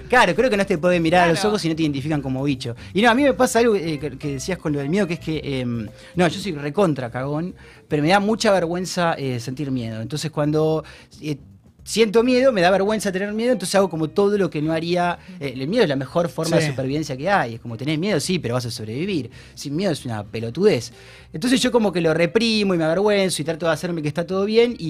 [0.09, 1.49] claro, creo que no te pueden mirar a los Claro.
[1.49, 2.75] ojos y no te identifican como bicho.
[2.93, 5.15] Y no, a mí me pasa algo eh, que, decías con lo del miedo, que
[5.15, 7.55] es que, eh, no, yo soy recontra cagón,
[7.87, 10.01] pero me da mucha vergüenza eh, sentir miedo.
[10.01, 10.83] Entonces cuando
[11.21, 11.37] eh,
[11.83, 15.19] siento miedo, me da vergüenza tener miedo, entonces hago como todo lo que no haría.
[15.39, 16.63] eh, el miedo es la mejor forma Sí.
[16.63, 17.55] de supervivencia que hay.
[17.55, 19.29] Es como tenés miedo, sí, pero vas a sobrevivir.
[19.55, 20.91] Sin miedo es una pelotudez.
[21.33, 24.25] Entonces yo como que lo reprimo y me avergüenzo y trato de hacerme que está
[24.25, 24.87] todo bien y,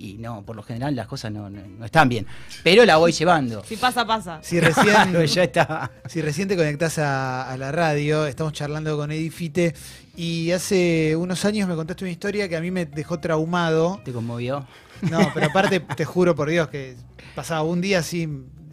[0.00, 2.26] y- y no, por lo general las cosas no, no- no están bien.
[2.64, 3.62] Pero la voy llevando.
[3.64, 4.40] Si pasa, pasa.
[4.42, 4.86] Si recién,
[5.26, 5.90] ya está.
[6.06, 9.74] si recién te conectás a, a la radio, estamos charlando con Edifite
[10.16, 14.00] y hace unos años me contaste una historia que a mí me dejó traumado.
[14.04, 14.66] ¿Te conmovió?
[15.02, 16.96] No, pero aparte te juro por Dios que
[17.34, 18.28] pasaba un día así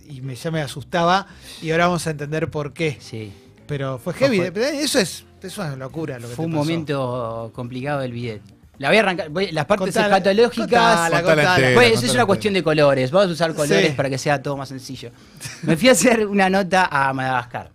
[0.07, 1.27] y me, ya me asustaba
[1.61, 2.97] y ahora vamos a entender por qué.
[2.99, 3.31] Sí.
[3.67, 4.39] Pero fue heavy.
[4.39, 6.63] Eh, Eso es, eso es una locura lo que Fue te un pasó.
[6.63, 8.41] momento complicado del bidet.
[8.79, 9.29] La voy a arrancar.
[9.29, 10.67] voy- las partes Contala, escatológicas.
[10.67, 11.55] contala, Contala contala.
[11.55, 11.73] entera.
[11.75, 13.09] Pues eso es una cuestión de colores.
[13.11, 13.93] Vamos a usar colores Sí.
[13.95, 15.09] para que sea todo más sencillo.
[15.63, 17.71] Me fui a hacer una nota a Madagascar.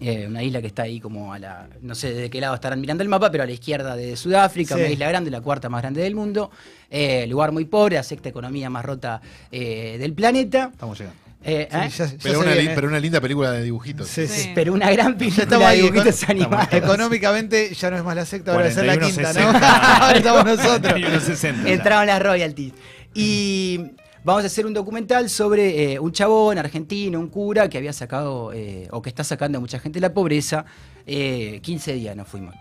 [0.00, 1.68] Eh, una isla que está ahí como a la.
[1.82, 4.74] No sé de qué lado estarán mirando el mapa, pero a la izquierda de Sudáfrica,
[4.74, 4.80] Sí.
[4.80, 6.50] una isla grande, la cuarta más grande del mundo.
[6.90, 9.20] Eh, lugar muy pobre, la sexta economía más rota
[9.52, 10.70] eh, del planeta.
[10.72, 11.20] Estamos llegando.
[11.42, 11.88] Eh, Sí, ¿eh?
[11.96, 14.08] ya- ya Pero una, pero linda película de dibujitos.
[14.08, 14.50] Sí, sí.
[14.54, 16.72] Pero una gran Ya película estamos de dibujitos econ- animados.
[16.72, 19.40] Económicamente ya no es más la secta, ahora ser la quinta, ¿no?
[19.52, 19.60] 41.60.
[20.00, 20.92] ahora estamos nosotros.
[20.94, 21.72] 41.60 ya.
[21.72, 22.72] Entraron las royalties.
[23.14, 23.80] Y
[24.24, 28.52] vamos a hacer un documental sobre eh, un chabón argentino, un cura que había sacado,
[28.52, 30.64] eh, o que está sacando a mucha gente de la pobreza.
[31.06, 32.54] Eh, 15 días nos fuimos.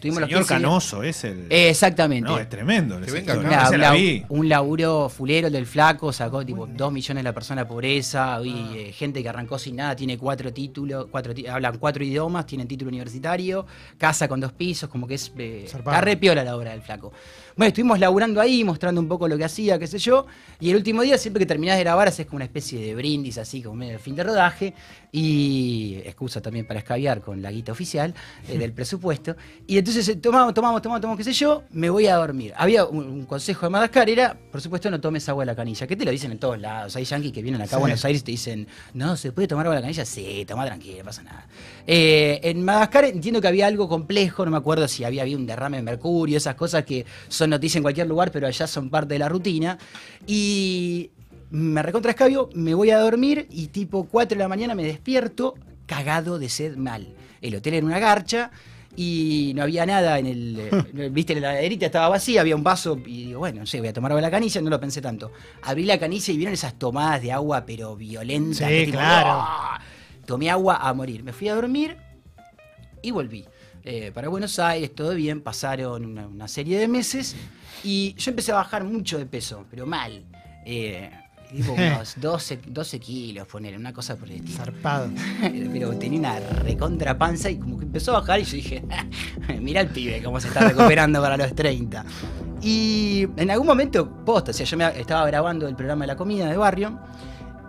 [0.00, 1.46] Tuvimos los Señor 15 días- Canoso es el.
[1.50, 2.28] Eh, exactamente.
[2.28, 3.00] no, es tremendo.
[3.00, 3.70] Que venga acá.
[3.70, 4.24] Un, la lau- vi.
[4.28, 8.54] un laburo fulero del flaco, sacó tipo 2 millones de la persona de pobreza, vi
[8.56, 8.72] Ah.
[8.76, 12.88] eh, gente que arrancó sin nada, tiene cuatro títulos, cuatro hablan cuatro idiomas, tienen título
[12.88, 13.66] universitario,
[13.98, 15.96] casa con dos pisos, como que es eh, Zarpado.
[15.96, 17.12] está re piola la obra del flaco.
[17.56, 20.24] Bueno, estuvimos laburando ahí, mostrando un poco lo que hacía, qué sé yo,
[20.60, 23.36] y el último día, siempre que terminás de grabar, haces como una especie de brindis,
[23.36, 24.72] así como medio de fin de rodaje,
[25.24, 28.14] y excusa también para escabiar con la guita oficial
[28.48, 29.36] eh, del presupuesto,
[29.66, 32.52] y entonces eh, tomamos, tomamos, tomamos, tomamos, qué sé yo, me voy a dormir.
[32.56, 35.86] Había un, un consejo de Madagascar, era, por supuesto, no tomes agua de la canilla,
[35.86, 37.82] que te lo dicen en todos lados, hay yanquis que vienen acá a Sí.
[37.82, 40.04] Buenos Aires y te dicen, no, ¿se puede tomar agua de la canilla?
[40.04, 41.46] Sí, toma tranquilo, no pasa nada.
[41.86, 45.46] Eh, en Madagascar entiendo que había algo complejo, no me acuerdo si había habido un
[45.46, 49.14] derrame de mercurio, esas cosas que son noticias en cualquier lugar, pero allá son parte
[49.14, 49.78] de la rutina.
[50.26, 51.10] Y
[51.50, 55.54] me recontra escabio, me voy a dormir y tipo 4 de la mañana me despierto
[55.86, 57.08] cagado de sed mal.
[57.42, 58.50] El hotel era una garcha
[58.96, 60.58] y no había nada en el.
[60.58, 63.88] eh, Viste, la heladerita estaba vacía, había un vaso y digo, bueno, no sé, voy
[63.88, 65.32] a tomar la canilla, no lo pensé tanto.
[65.62, 68.68] Abrí la canilla y vieron esas tomadas de agua, pero violentas.
[68.68, 69.30] Sí, tipo, claro.
[69.32, 69.80] ¡ah!
[70.26, 71.22] Tomé agua a morir.
[71.22, 71.96] Me fui a dormir
[73.02, 73.44] y volví.
[73.82, 77.34] Eh, para Buenos Aires, todo bien, pasaron una, una serie de meses
[77.82, 80.24] y yo empecé a bajar mucho de peso, pero mal.
[80.66, 81.10] Eh,
[81.50, 84.56] tipo unos 12, 12 kilos, poner, una cosa por el estilo.
[84.56, 85.10] Zarpado.
[85.72, 88.82] Pero tenía una recontra panza y como que empezó a bajar y yo dije,
[89.60, 92.04] mira el pibe cómo se está recuperando para los 30.
[92.62, 96.16] Y en algún momento, posta, o sea, yo me estaba grabando el programa de la
[96.16, 96.98] comida de barrio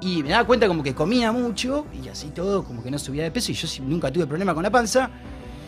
[0.02, 3.24] y me daba cuenta como que comía mucho y así todo, como que no subía
[3.24, 5.10] de peso y yo nunca tuve problema con la panza,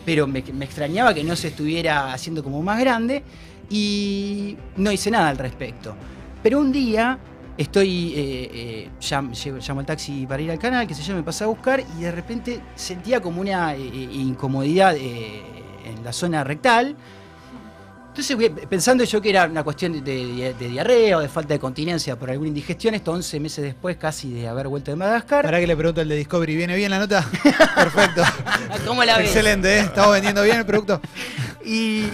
[0.04, 3.22] pero me, me extrañaba que no se estuviera haciendo como más grande
[3.70, 5.96] y no hice nada al respecto.
[6.42, 7.18] Pero un día
[7.56, 11.14] estoy, eh, eh, llam- llevo- llamo al taxi para ir al canal, que se yo,
[11.14, 13.78] me pasé a buscar y de repente sentía como una eh,
[14.12, 16.96] incomodidad en la zona rectal.
[18.16, 18.36] Entonces,
[18.70, 22.16] pensando yo que era una cuestión de, de- de diarrea o de falta de continencia
[22.16, 25.44] por alguna indigestión, esto 11 meses después casi de haber vuelto de Madagascar.
[25.44, 27.28] Para que le pregunto al de Discovery, ¿viene bien la nota?
[27.74, 28.22] Perfecto.
[28.86, 29.26] ¿Cómo la ves?
[29.26, 29.80] Excelente, ¿eh?
[29.80, 31.00] Estamos vendiendo bien el producto.
[31.66, 32.10] Y,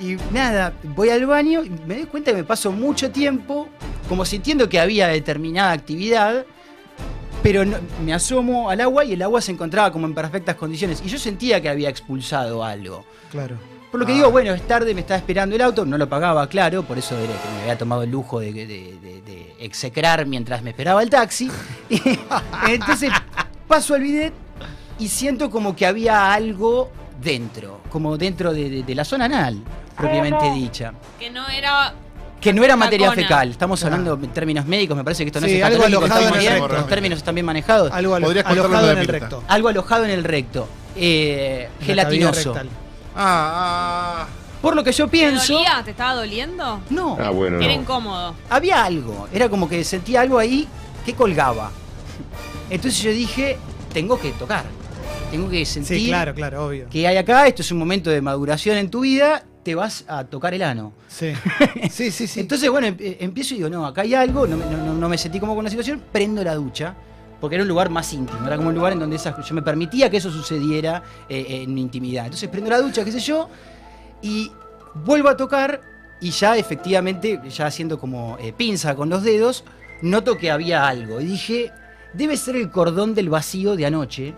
[0.00, 3.68] y nada, voy al baño y me doy cuenta que me paso mucho tiempo
[4.08, 6.44] como sintiendo que había determinada actividad,
[7.42, 11.02] pero no- me asomo al agua y el agua se encontraba como en perfectas condiciones.
[11.04, 13.04] Y yo sentía que había expulsado algo.
[13.30, 13.56] Claro.
[13.90, 16.48] Por lo que digo, bueno, es tarde, me estaba esperando el auto, no lo pagaba,
[16.48, 20.70] claro, por eso me había tomado el lujo de, de- de- de execrar mientras me
[20.70, 21.50] esperaba el taxi.
[22.68, 23.10] Entonces
[23.66, 24.32] paso al bidet
[24.98, 29.60] y siento como que había algo dentro, como dentro de, de- de la zona anal,
[30.00, 30.92] propiamente dicha.
[31.18, 31.94] Que no era.
[32.40, 33.26] Que no era materia Cacona.
[33.26, 33.86] fecal, estamos Ah.
[33.86, 36.40] hablando en términos médicos, me parece que esto no Sí, es algo alojado en el
[36.40, 36.68] bien, recto.
[36.68, 37.92] los términos están bien manejados.
[37.92, 39.44] Algo alo- alojado en el recto.
[39.46, 42.54] Algo alojado en el recto, eh, gelatinoso.
[43.14, 44.26] Ah, ah.
[44.62, 45.54] Por lo que yo ¿Te pienso...
[45.54, 45.82] dolía?
[45.84, 46.80] ¿Te estaba doliendo?
[46.90, 47.80] No, Ah, bueno, Era no.
[47.82, 48.34] incómodo.
[48.48, 50.66] había algo, era como que sentía algo ahí
[51.04, 51.70] que colgaba.
[52.70, 53.58] Entonces yo dije,
[53.92, 54.64] tengo que tocar,
[55.30, 56.88] tengo que sentir Sí, claro, claro, obvio.
[56.90, 60.24] que hay acá, esto es un momento de maduración en tu vida, te vas a
[60.24, 60.92] tocar el ano.
[61.08, 61.32] Sí.
[61.90, 62.40] Sí, sí, sí.
[62.40, 65.18] Entonces, bueno, empiezo y digo, no, acá hay algo, no, me- no- no- no me
[65.18, 66.94] sentí como con la situación, prendo la ducha.
[67.40, 69.62] Porque era un lugar más íntimo, era como un lugar en donde esas, yo me
[69.62, 72.26] permitía que eso sucediera eh, en mi intimidad.
[72.26, 73.48] Entonces prendo la ducha, qué sé yo,
[74.20, 74.52] y
[75.06, 75.80] vuelvo a tocar
[76.20, 79.64] y ya efectivamente, ya haciendo como eh, pinza con los dedos,
[80.02, 81.18] noto que había algo.
[81.22, 81.72] Y dije,
[82.12, 84.34] debe ser el cordón del vacío de anoche.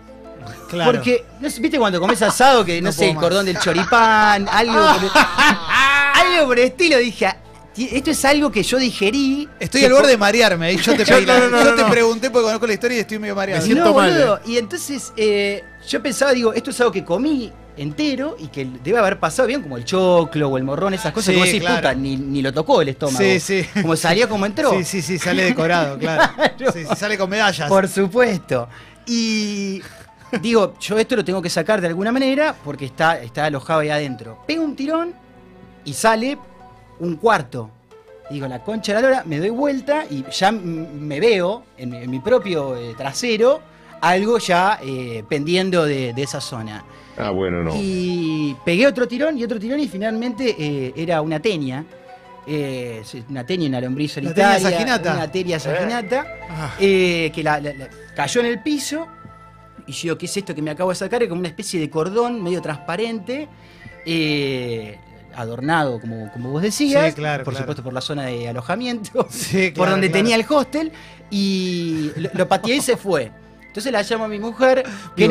[0.69, 0.91] Claro.
[0.91, 1.25] Porque,
[1.59, 5.11] ¿viste cuando comes asado que, no, No sé, el cordón del choripán, algo por,
[6.15, 6.97] algo por el estilo?
[6.97, 7.37] Dije, "Ah,
[7.73, 9.47] ti- esto es algo que yo digerí.
[9.59, 10.73] Estoy al borde de marearme.
[10.73, 11.89] Y yo te, Yo- pedí la- no, no, yo no, te no.
[11.89, 13.61] pregunté porque conozco la historia y estoy medio mareado.
[13.61, 14.39] Me siento no, mal, boludo.
[14.45, 18.99] Y entonces eh, yo pensaba, digo, esto es algo que comí entero y que debe
[18.99, 21.77] haber pasado bien, como el choclo o el morrón, esas cosas Sí, vos decís, claro.
[21.77, 23.17] puta, ni, ni lo tocó el estómago.
[23.17, 23.65] Sí, sí.
[23.81, 24.69] Como salió como entró.
[24.73, 26.33] Sí, sí, sí, sale decorado, claro.
[26.71, 27.67] Sí, sí, sale con medallas.
[27.67, 28.69] Por supuesto.
[29.07, 29.81] Y
[30.41, 33.89] digo, yo esto lo tengo que sacar de alguna manera porque está, está alojado ahí
[33.89, 34.39] adentro.
[34.47, 35.13] Pego un tirón
[35.85, 36.37] y sale
[36.99, 37.69] un cuarto.
[38.29, 41.97] Digo, la concha de la lora, me doy vuelta y ya me veo en mi,
[41.97, 43.61] en mi propio eh, trasero
[44.01, 46.83] algo ya eh, pendiendo de, de esa zona.
[47.17, 47.71] Ah, bueno, no.
[47.75, 51.85] Y pegué otro tirón y otro tirón y finalmente eh, era una tenia.
[52.45, 54.69] Eh, una tenia, una lombriz tenia solitaria.
[54.71, 55.13] saginata.
[55.13, 56.25] Una tenia saginata.
[56.49, 56.75] Ah.
[56.79, 59.07] eh, que la- la- la- cayó en el piso.
[59.87, 61.21] Y yo ¿qué es esto que me acabo de sacar?
[61.23, 63.47] Es como una especie de cordón medio transparente.
[64.05, 64.97] eh,
[65.35, 67.07] adornado, como, como vos decías.
[67.07, 67.63] Sí, claro, Por claro.
[67.63, 69.25] supuesto, por la zona de alojamiento.
[69.31, 70.91] Sí, por claro, donde tenía el hostel.
[71.31, 73.31] Y lo, lo pateé y se fue.
[73.65, 74.83] Entonces la llamo a mi mujer.
[75.15, 75.27] que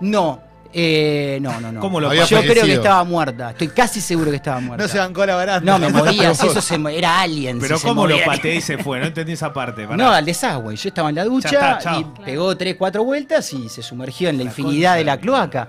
[0.00, 0.42] No.
[0.72, 1.80] Eh, no, no, no.
[1.80, 3.50] ¿Cómo lo Había Yo creo que estaba muerta.
[3.50, 4.84] Estoy casi seguro que estaba muerta.
[4.84, 5.60] No se bancó la barata.
[5.64, 6.34] No, me moría.
[6.34, 7.58] si eso se era alien.
[7.58, 9.00] Pero si se ¿cómo lo pateé y se fue?
[9.00, 9.84] No entendí esa parte.
[9.84, 9.96] pará.
[9.96, 10.76] No, al desagüe.
[10.76, 14.38] Yo estaba en la ducha está, y pegó tres, cuatro vueltas y se sumergió en
[14.38, 15.68] la, La infinidad concha de la cloaca.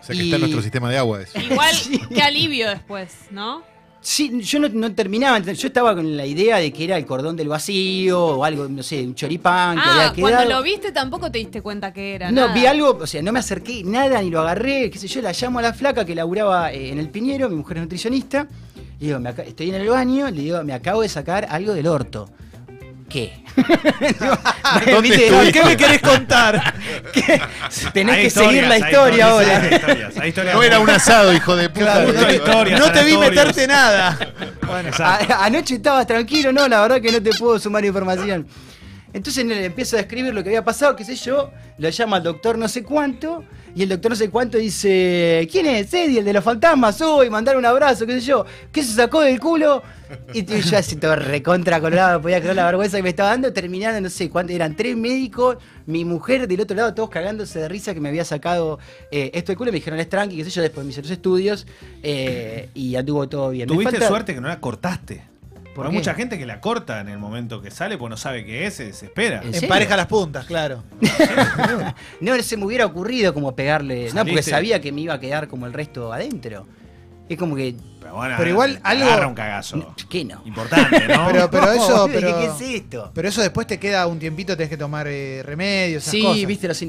[0.00, 1.38] O sea que está en Y- nuestro sistema de agua eso.
[1.38, 2.00] Igual, Sí.
[2.14, 3.62] qué alivio después, ¿no?
[4.00, 5.38] Sí, yo no, no terminaba.
[5.40, 8.82] Yo estaba con la idea de que era el cordón del vacío o algo, no
[8.82, 10.32] sé, un choripán que Ah, había quedado.
[10.34, 12.30] cuando lo viste tampoco te diste cuenta que era.
[12.30, 12.54] No, nada.
[12.54, 15.32] vi algo, o sea, no me acerqué nada ni lo agarré, qué sé yo, la
[15.32, 18.46] llamo a la flaca que laburaba eh, en el Piñero, mi mujer es nutricionista,
[19.00, 21.86] y digo, me estoy en el baño, le digo, me acabo de sacar algo del
[21.88, 22.30] orto.
[23.08, 23.32] ¿Qué?
[25.52, 26.74] ¿Qué me querés contar?
[27.12, 27.40] ¿Qué?
[27.92, 29.58] Tenés Hay que seguir la hay historia historias, ahora.
[29.68, 32.04] hay historias, hay historias No era un asado, hijo de puta.
[32.44, 34.18] Claro, no te vi meterte nada.
[34.66, 34.90] Bueno.
[34.98, 38.46] A- anoche estabas tranquilo, no, la verdad que no te puedo sumar información.
[39.12, 42.22] Entonces le empiezo a describir lo que había pasado, qué sé yo, lo llama al
[42.22, 43.42] doctor no sé cuánto,
[43.74, 47.00] y el doctor no sé cuánto dice, ¿quién es Eddie, el de los fantasmas?
[47.00, 49.82] Uy, mandar un abrazo, qué sé yo, ¿qué se sacó del culo?
[50.34, 54.00] Y yo así todo recontra colorado, podía creer la vergüenza que me estaba dando, terminando,
[54.00, 57.94] no sé cuánto, eran tres médicos, mi mujer del otro lado, todos cagándose de risa
[57.94, 58.78] que me había sacado
[59.10, 61.10] eh, esto del culo, me dijeron, es tranqui, qué sé yo, después me hice los
[61.10, 61.66] estudios,
[62.02, 63.68] eh, y anduvo todo bien.
[63.68, 65.22] Tuviste falta- suerte que no la cortaste.
[65.78, 65.98] ¿Por Hay qué?
[65.98, 68.74] mucha gente que la corta en el momento que sale, pues no sabe qué es,
[68.74, 69.42] se desespera.
[69.44, 69.54] ¿En?
[69.54, 70.82] Empareja las puntas, claro.
[72.20, 74.10] No se me hubiera ocurrido como pegarle.
[74.12, 76.66] No, porque sabía que me iba a quedar como el resto adentro.
[77.28, 77.76] Es como que.
[78.08, 79.94] Pero, bueno, Pero igual algo- Agarra un cagazo.
[80.08, 80.40] ¿Qué no?
[80.44, 81.28] Importante, ¿no?
[81.50, 83.10] Pero, eso, pero, ¿Qué es esto?
[83.14, 86.46] pero eso después te queda un tiempito, tenés que tomar eh, remedios, esas Sí, cosas.
[86.46, 86.82] viste los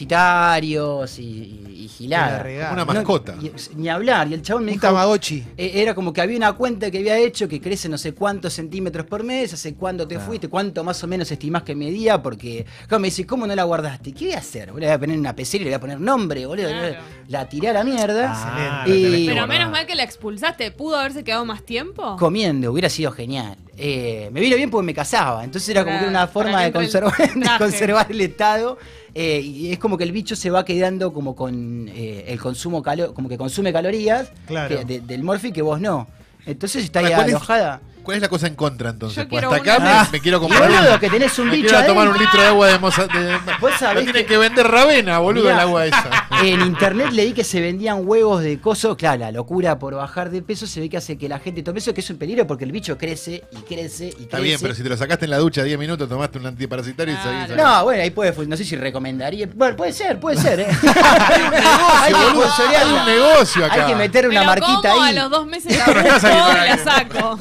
[0.00, 2.72] antiparasitarios y, y, regada.
[2.72, 3.34] Una No, mascota.
[3.40, 4.28] y- ni hablar.
[4.28, 4.86] Y el chabón me Un dijo.
[4.86, 5.44] Tamagotchi.
[5.56, 8.52] eh, Era como que había una cuenta que había hecho que crece no sé cuántos
[8.52, 10.26] centímetros por mes, hace cuánto te Claro.
[10.28, 13.64] fuiste, cuánto más o menos estimás que medía, porque claro, me dice, ¿cómo no la
[13.64, 14.12] guardaste?
[14.12, 14.72] ¿Qué voy a hacer?
[14.72, 16.68] voy a poner en una pecera y le voy a poner nombre, boludo.
[16.68, 16.96] Claro.
[17.28, 18.32] La tiré a la mierda.
[18.34, 20.02] Ah, Y- Pero menos mal que la
[20.36, 20.70] expulsaste.
[20.70, 22.16] ¿Pudo haberse quedado más tiempo?
[22.18, 23.56] comiendo, hubiera sido genial.
[23.78, 27.16] Eh, me vino bien porque me casaba, entonces era como que una forma de conservar,
[27.16, 27.58] de traje.
[27.58, 28.78] conservar el estado.
[29.14, 32.82] eh, y es como que el bicho se va quedando como con eh, el consumo
[32.82, 34.76] calo como que consume calorías Claro.
[34.78, 36.06] que- de- del morfi que vos no.
[36.44, 37.80] Entonces está ahí Ahora, ¿cuál es- alojada.
[38.06, 39.16] ¿Cuál es la cosa en contra entonces?
[39.22, 41.38] Yo Pues quiero hasta acá una- me, me quiero Y comprar boludo, un- que tenés
[41.38, 42.22] un me bicho quiero tomar un adentro.
[42.24, 43.06] litro de agua de moza.
[43.06, 45.54] De, Vos Lo sabés tiene que- que vender Ravena, boludo, Mirá.
[45.56, 46.10] el agua esa.
[46.42, 48.96] En internet leí que se vendían huevos de coso.
[48.96, 51.78] Claro, la locura por bajar de peso se ve que hace que la gente tome
[51.80, 54.22] eso, que es un peligro porque el bicho crece y crece y crece.
[54.22, 57.14] Está bien, pero si te lo sacaste en la ducha 10 minutos, tomaste un antiparasitario
[57.14, 57.46] y Claro.
[57.48, 57.56] seguís.
[57.56, 59.48] No, bueno, ahí puede, fu- no sé si recomendaría.
[59.54, 60.66] Bueno, puede ser, puede ser, ¿eh?
[60.82, 63.00] Hay que Hay sponsorearla.
[63.00, 63.74] un negocio acá.
[63.74, 65.02] Hay que meter una Pero marquita ¿cómo?
[65.02, 65.16] ahí.
[65.16, 67.38] A los dos meses a busco y la saco.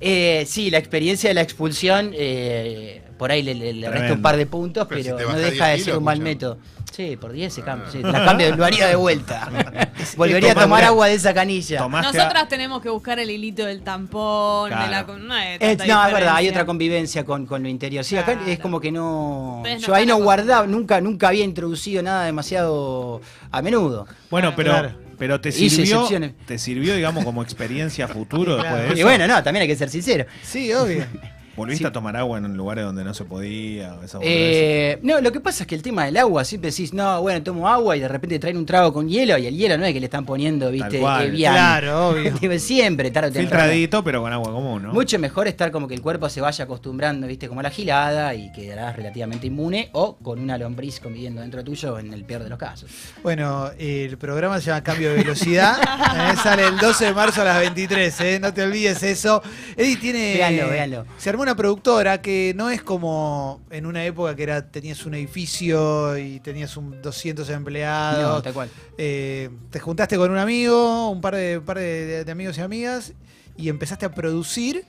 [0.00, 4.22] Eh, sí, la experiencia de la expulsión, eh, por ahí le, le- le resta un
[4.22, 6.56] par de puntos, Pero pero, si te no deja de 10 ser un mal método.
[6.90, 7.90] Sí, por 10 se cambia.
[7.90, 9.48] sí, la cambio, lo haría de vuelta.
[10.16, 11.86] Volvería a tomar agua de esa canilla.
[11.86, 15.02] Nosotras tenemos que buscar el hilito del tampón, de la...
[15.04, 18.02] No, es verdad, hay otra convivencia con, con lo interior.
[18.04, 19.58] Sí, acá es como que no.
[19.58, 24.06] Ustedes yo ahí no guardaba, nunca, nunca había introducido nada demasiado a menudo.
[24.30, 25.09] Bueno, pero, Claro.
[25.20, 26.08] Pero te sirvió,
[26.46, 29.02] te sirvió, digamos, como experiencia futuro después de Y eso.
[29.04, 30.24] bueno, no, también hay que ser sincero.
[30.42, 31.04] Sí, obvio.
[31.60, 31.88] ¿Volviste sí.
[31.88, 33.96] a tomar agua en lugares donde no se podía?
[34.22, 37.42] Eh, no, lo que pasa es que el tema del agua, siempre decís, no, bueno,
[37.42, 39.92] tomo agua y de repente traen un trago con hielo y el hielo no es
[39.92, 41.00] que le están poniendo, viste.
[41.00, 41.52] Evian.
[41.52, 42.58] Claro, obvio.
[42.58, 43.64] Siempre, tarde o temprano.
[43.64, 44.92] Filtradito, pero con agua común, ¿no?
[44.94, 48.34] Mucho mejor estar como que el cuerpo se vaya acostumbrando, viste, como a la gilada
[48.34, 52.48] y quedarás relativamente inmune o con una lombriz conviviendo dentro tuyo en el peor de
[52.48, 52.90] los casos.
[53.22, 55.76] Bueno, el programa se llama Cambio de Velocidad.
[56.32, 59.42] eh, sale el 12 de marzo a las 23, eh, no te olvides eso.
[59.76, 60.34] Eddie tiene.
[60.34, 61.04] Véanlo, véanlo.
[61.18, 65.14] Se armó una productora que no es como en una época que era tenías un
[65.14, 68.36] edificio y tenías un 200 empleados.
[68.36, 68.70] No, tal cual.
[68.98, 73.12] Eh, te juntaste con un amigo, un par de, par de, de amigos y amigas,
[73.56, 74.84] y empezaste a producir.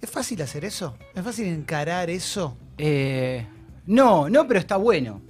[0.00, 0.94] ¿Es fácil hacer eso?
[1.14, 2.56] ¿Es fácil encarar eso?
[2.76, 3.46] Eh,
[3.86, 5.20] no, no, pero está bueno.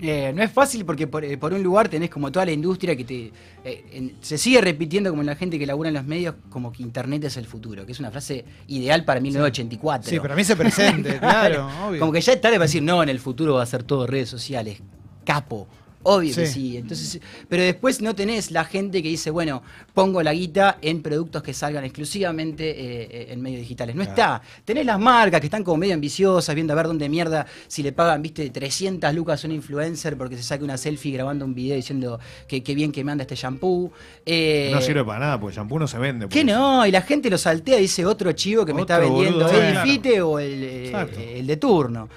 [0.00, 2.94] Eh, no es fácil porque por, eh, por un lugar tenés como toda la industria
[2.94, 3.32] que te...
[3.64, 6.82] eh, en- se sigue repitiendo como la gente que labura en los medios como que
[6.82, 10.10] Internet es el futuro, que es una frase ideal para 1984.
[10.10, 12.00] Sí, para mí se presente, claro, obvio.
[12.00, 14.06] Como que ya es tarde para decir, no, en el futuro va a ser todo
[14.06, 14.82] redes sociales.
[15.24, 15.66] Capo.
[16.08, 16.52] Obvio que Sí.
[16.52, 16.76] sí.
[16.76, 21.42] Entonces, pero después no tenés la gente que dice, bueno, pongo la guita en productos
[21.42, 23.96] que salgan exclusivamente eh, eh, en medios digitales.
[23.96, 24.40] No está.
[24.64, 27.90] Tenés las marcas que están como medio ambiciosas, viendo a ver dónde mierda, si le
[27.92, 31.74] pagan, viste, 300 lucas a un influencer porque se saque una selfie grabando un video
[31.76, 33.90] diciendo que qué bien que me anda este shampoo.
[34.24, 36.28] Eh, no sirve para nada, porque el shampoo no se vende.
[36.28, 36.58] ¿Qué por eso.
[36.58, 36.86] no?
[36.86, 39.72] Y la gente lo saltea y dice otro chivo que me está vendiendo boludo, el
[39.72, 39.86] claro.
[39.90, 41.18] Fite o el, eh, Exacto.
[41.20, 42.08] el de turno.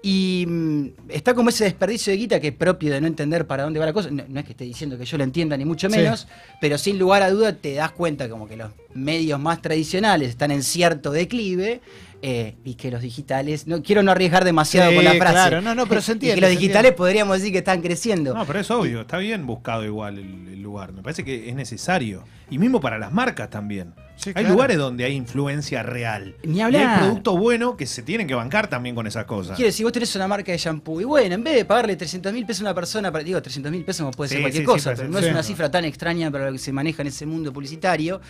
[0.00, 3.64] Y mm, está como ese desperdicio de guita que es propio de no entender para
[3.64, 4.10] dónde va la cosa.
[4.10, 5.96] No, no es que esté diciendo que yo lo entienda, ni mucho Sí.
[5.96, 6.28] menos,
[6.60, 10.50] pero sin lugar a duda te das cuenta como que los medios más tradicionales están
[10.52, 11.80] en cierto declive
[12.22, 13.66] eh, y que los digitales.
[13.66, 15.32] No quiero no arriesgar demasiado Sí, con la frase.
[15.32, 16.96] claro, no, no, pero se Y entiende, que los digitales entiende.
[16.96, 18.34] podríamos decir que están creciendo.
[18.34, 20.92] No, pero es obvio, está bien buscado igual el, el lugar.
[20.92, 22.24] Me parece que es necesario.
[22.50, 23.92] Y mismo para las marcas también.
[24.16, 24.48] Sí, hay claro.
[24.50, 26.34] lugares donde hay influencia real.
[26.42, 26.88] Ni Y hablar.
[26.88, 29.54] hay producto bueno que se tienen que bancar también con esas cosas.
[29.54, 32.32] Quiero decir, vos tenés una marca de shampoo y bueno, en vez de pagarle 300
[32.32, 34.66] mil pesos a una persona, para, digo, 300 mil pesos puede ser Sí, cualquier sí,
[34.66, 37.08] cosa, sí, pero no es una cifra tan extraña para lo que se maneja en
[37.08, 38.20] ese mundo publicitario.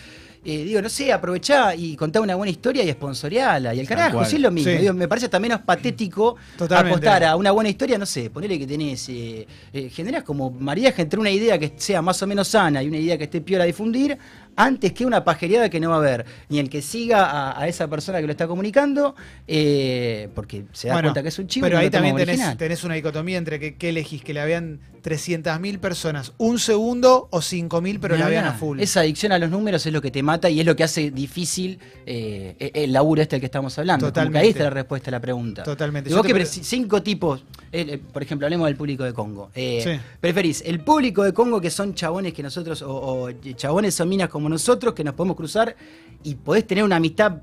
[0.45, 3.73] Eh, digo, no sé, aprovechá y contá una buena historia y sponsoreala.
[3.73, 4.71] Y el carajo, sí es lo mismo.
[4.71, 4.77] Sí.
[4.77, 6.93] Digo, me parece hasta menos patético Totalmente.
[6.93, 11.01] apostar a una buena historia, no sé, ponele que tenés, eh, eh, generás como maridaje
[11.01, 13.61] entre una idea que sea más o menos sana y una idea que esté peor
[13.61, 14.17] a difundir,
[14.55, 17.67] antes que una pajereada que no va a haber ni el que siga a, a
[17.67, 19.15] esa persona que lo está comunicando,
[19.47, 21.65] eh, porque se da Bueno, cuenta que es un chivo.
[21.65, 25.79] Pero ahí también tenés, tenés una dicotomía entre que, qué elegís, que le habían 300.000
[25.79, 28.79] personas, un segundo o 5.000, pero la vean a full.
[28.79, 31.11] Esa adicción a los números es lo que te mata y es lo que hace
[31.11, 34.07] difícil eh, el laburo este del que estamos hablando.
[34.07, 34.39] Totalmente.
[34.39, 35.63] ahí está la respuesta a la pregunta.
[35.63, 36.09] Totalmente.
[36.09, 39.51] Y vos que pre- cinco tipos, eh, eh, por ejemplo, hablemos del público de Congo.
[39.55, 39.99] Eh, Sí.
[40.19, 44.29] ¿Preferís el público de Congo que son chabones que nosotros, o, o chabones o minas
[44.29, 45.75] como nosotros, que nos podemos cruzar
[46.23, 47.37] y podés tener una amistad,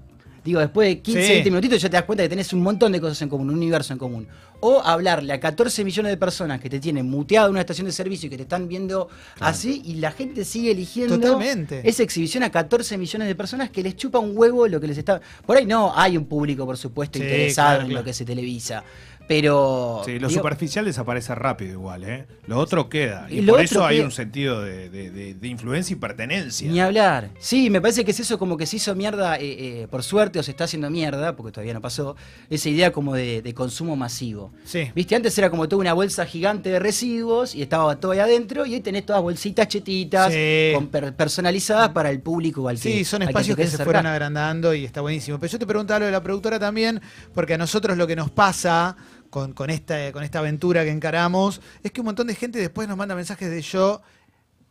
[0.46, 1.32] digo, después de 15, Sí.
[1.32, 3.56] 20 minutitos ya te das cuenta que tenés un montón de cosas en común, un
[3.56, 4.26] universo en común?
[4.60, 7.92] O hablarle a 14 millones de personas que te tienen muteado en una estación de
[7.92, 11.82] servicio y que te están viendo así y la gente sigue eligiendo Totalmente.
[11.86, 14.96] esa exhibición a 14 millones de personas que les chupa un huevo lo que les
[14.96, 15.20] está...
[15.44, 18.00] Por ahí no, hay un público, por supuesto, Sí, interesado claro, en claro.
[18.00, 18.82] lo que se televisa.
[19.28, 20.02] Pero...
[20.04, 22.26] Sí, lo digo, superficial desaparece rápido igual, ¿eh?
[22.46, 23.26] Lo otro queda.
[23.28, 24.04] Y, por eso hay queda.
[24.06, 26.70] un sentido de, de- influencia y pertenencia.
[26.70, 27.30] Ni hablar.
[27.38, 30.38] Sí, me parece que es eso como que se hizo mierda, eh, eh, por suerte,
[30.38, 32.14] o se está haciendo mierda, porque todavía no pasó,
[32.50, 34.52] esa idea como de, de consumo masivo.
[34.64, 34.90] Sí.
[34.94, 38.64] Viste, antes era como toda una bolsa gigante de residuos y estaba todo ahí adentro
[38.66, 40.72] y hoy tenés todas bolsitas chetitas Sí.
[40.74, 44.74] con per- personalizadas para el público al que Sí, son espacios que se fueron agrandando
[44.74, 45.38] y está buenísimo.
[45.38, 47.00] Pero yo te preguntaba lo de la productora también,
[47.34, 48.96] porque a nosotros lo que nos pasa
[49.30, 52.88] con, con esta, con esta aventura que encaramos es que un montón de gente después
[52.88, 54.02] nos manda mensajes de yo.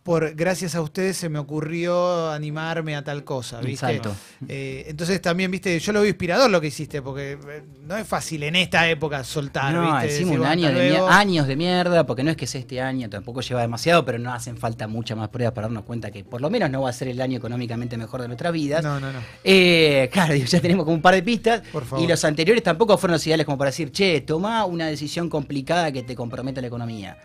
[0.05, 3.87] Por, gracias a ustedes se me ocurrió animarme a tal cosa, ¿viste?
[3.87, 4.15] Exacto.
[4.47, 8.07] Eh, entonces también, viste, yo lo veo inspirador lo que hiciste, porque eh, no es
[8.07, 10.19] fácil en esta época soltar, No, ¿viste?
[10.19, 11.07] Decir, un año de, luego.
[11.07, 14.31] años de mierda, porque no es que sea este año, tampoco lleva demasiado, pero no
[14.31, 16.93] hacen falta muchas más pruebas para darnos cuenta que por lo menos no va a
[16.93, 18.83] ser el año económicamente mejor de nuestras vidas.
[18.83, 19.19] No, no, no.
[19.43, 21.63] Eh, claro, ya tenemos como un par de pistas.
[21.71, 22.05] Por favor.
[22.05, 25.91] Y los anteriores tampoco fueron los ideales como para decir, che, toma una decisión complicada
[25.91, 27.17] que te comprometa la economía.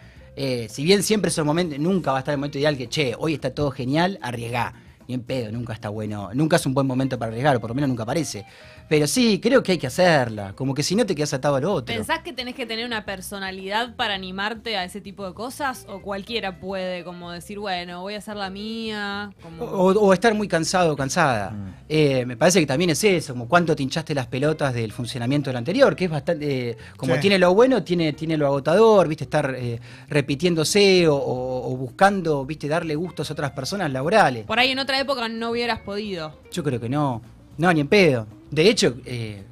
[0.42, 2.88] Eh, si bien siempre es el momento, nunca va a estar el momento ideal que,
[2.88, 4.72] che, hoy está todo genial, arriesgá.
[5.07, 7.68] Ni en pedo, nunca está bueno, nunca es un buen momento para arriesgar, o por
[7.68, 8.46] lo menos nunca parece.
[8.90, 11.61] Pero sí, creo que hay que hacerla, como que si no te quedas atado a
[11.61, 11.94] lo otro.
[11.94, 15.87] ¿Pensás que tenés que tener una personalidad para animarte a ese tipo de cosas?
[15.88, 19.31] ¿O cualquiera puede como decir, bueno, voy a hacer la mía?
[19.40, 19.64] Como...
[19.64, 21.50] O, o estar muy cansado o cansada.
[21.53, 21.74] Mm.
[21.88, 25.50] Eh, me parece que también es eso, como cuánto te hinchaste las pelotas del funcionamiento
[25.50, 26.70] del anterior, que es bastante.
[26.70, 27.20] eh, como Sí.
[27.20, 32.44] tiene lo bueno, tiene, tiene lo agotador, viste, estar eh, repitiéndose o, o- o buscando,
[32.44, 34.46] viste, darle gustos a otras personas laborales.
[34.46, 36.40] Por ahí en otra época no hubieras podido.
[36.50, 37.22] Yo creo que no.
[37.57, 38.26] No, ni en pedo.
[38.50, 39.42] De hecho, eh,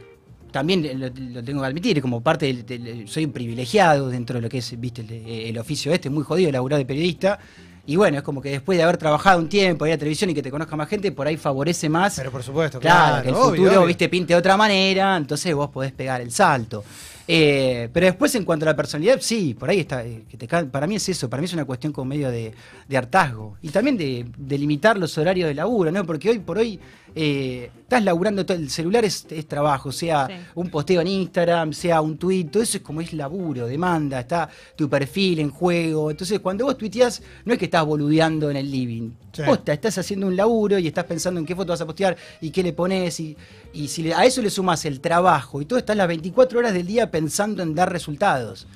[0.50, 4.42] también lo, lo tengo que admitir, como parte del, del- Soy un privilegiado dentro de
[4.42, 7.38] lo que es, viste, el, el oficio este, muy jodido, laburar de periodista.
[7.86, 10.34] Y bueno, es como que después de haber trabajado un tiempo, ir a televisión y
[10.34, 12.16] que te conozca más gente, por ahí favorece más.
[12.16, 13.22] Pero por supuesto, Claro, claro.
[13.22, 13.86] que el obvio, futuro, obvio.
[13.86, 16.84] viste, pinte de otra manera, entonces vos podés pegar el salto.
[17.30, 20.02] Eh, pero después, en cuanto a la personalidad, sí, por ahí está.
[20.04, 22.30] eh, que te ca- para mí es eso, para mí es una cuestión como medio
[22.30, 22.54] de,
[22.88, 23.58] de hartazgo.
[23.60, 26.04] Y también de, de limitar los horarios de laburo, ¿no?
[26.06, 26.80] Porque hoy por hoy
[27.14, 30.32] eh, estás laburando todo, el celular es, es trabajo, sea Sí.
[30.54, 34.48] un posteo en Instagram, sea un tweet, todo eso es como es laburo, demanda, está
[34.74, 36.10] tu perfil en juego.
[36.10, 39.10] Entonces, cuando vos tuiteás, no es que estás boludeando en el living.
[39.46, 39.72] Sí.
[39.72, 42.62] Estás haciendo un laburo y estás pensando en qué foto vas a postear y qué
[42.62, 43.20] le pones.
[43.20, 43.36] Y,
[43.72, 46.86] y si a eso le sumas el trabajo y todo, estás las 24 horas del
[46.86, 48.66] día pensando en dar resultados.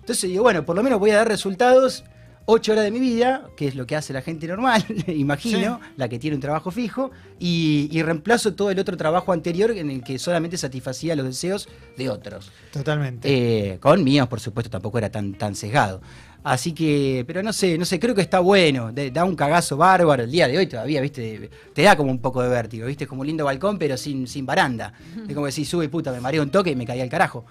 [0.00, 2.04] Entonces digo, bueno, por lo menos voy a dar resultados
[2.46, 6.08] 8 horas de mi vida, que es lo que hace la gente normal, imagino, la
[6.08, 10.02] que tiene un trabajo fijo, y, y reemplazo todo el otro trabajo anterior en el
[10.02, 12.50] que solamente satisfacía los deseos de otros.
[12.72, 13.28] Totalmente.
[13.74, 16.00] Eh, con míos, por supuesto, tampoco era tan, tan sesgado.
[16.44, 18.90] Así que, pero no sé, no sé, creo que está bueno.
[18.92, 22.18] de- da un cagazo bárbaro el día de hoy todavía, viste, te da como un
[22.18, 24.92] poco de vértigo, viste, es como un lindo balcón, pero sin, sin baranda.
[25.28, 27.44] Es como decir, sube puta, me mareo un toque y me caía al carajo.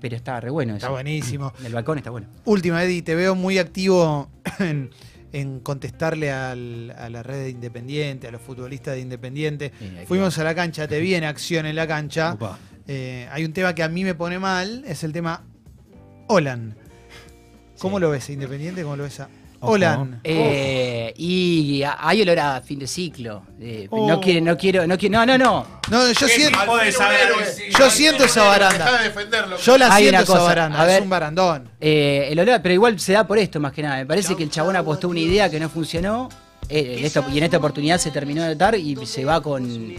[0.00, 0.78] Pero está re bueno eso.
[0.86, 1.52] Está buenísimo.
[1.64, 2.26] El balcón está bueno.
[2.44, 4.90] Última, Eddie, te veo muy activo en,
[5.32, 9.72] en contestarle al- a la red de Independiente, a los futbolistas de Independiente.
[9.78, 12.36] Sí, Fuimos a la cancha, te vi en acción en la cancha.
[12.88, 15.44] Eh, hay un tema que a mí me pone mal, es el tema
[16.28, 16.74] Olan.
[17.78, 18.00] ¿Cómo Sí.
[18.02, 18.82] lo ves a Independiente?
[18.82, 19.28] ¿Cómo lo ves a.
[19.60, 20.20] Olan?
[20.24, 23.42] Eh, y hay olor a fin de ciclo.
[23.60, 24.06] Eh, Oh.
[24.08, 25.66] No quiero, no quiero, no quiero, no, no, no.
[25.90, 27.18] No, yo siento, tipo de saber?
[27.78, 28.84] yo siento esa baranda.
[28.86, 29.56] Deja de defenderlo.
[29.58, 31.68] Yo la Hay siento esa baranda, a es un barandón.
[31.80, 33.96] Eh, el olor, pero igual se da por esto más que nada.
[33.96, 36.28] Me parece que el chabón apostó una idea que no funcionó.
[36.72, 39.92] eh, en esta- y en esta oportunidad se terminó de notar y se va con,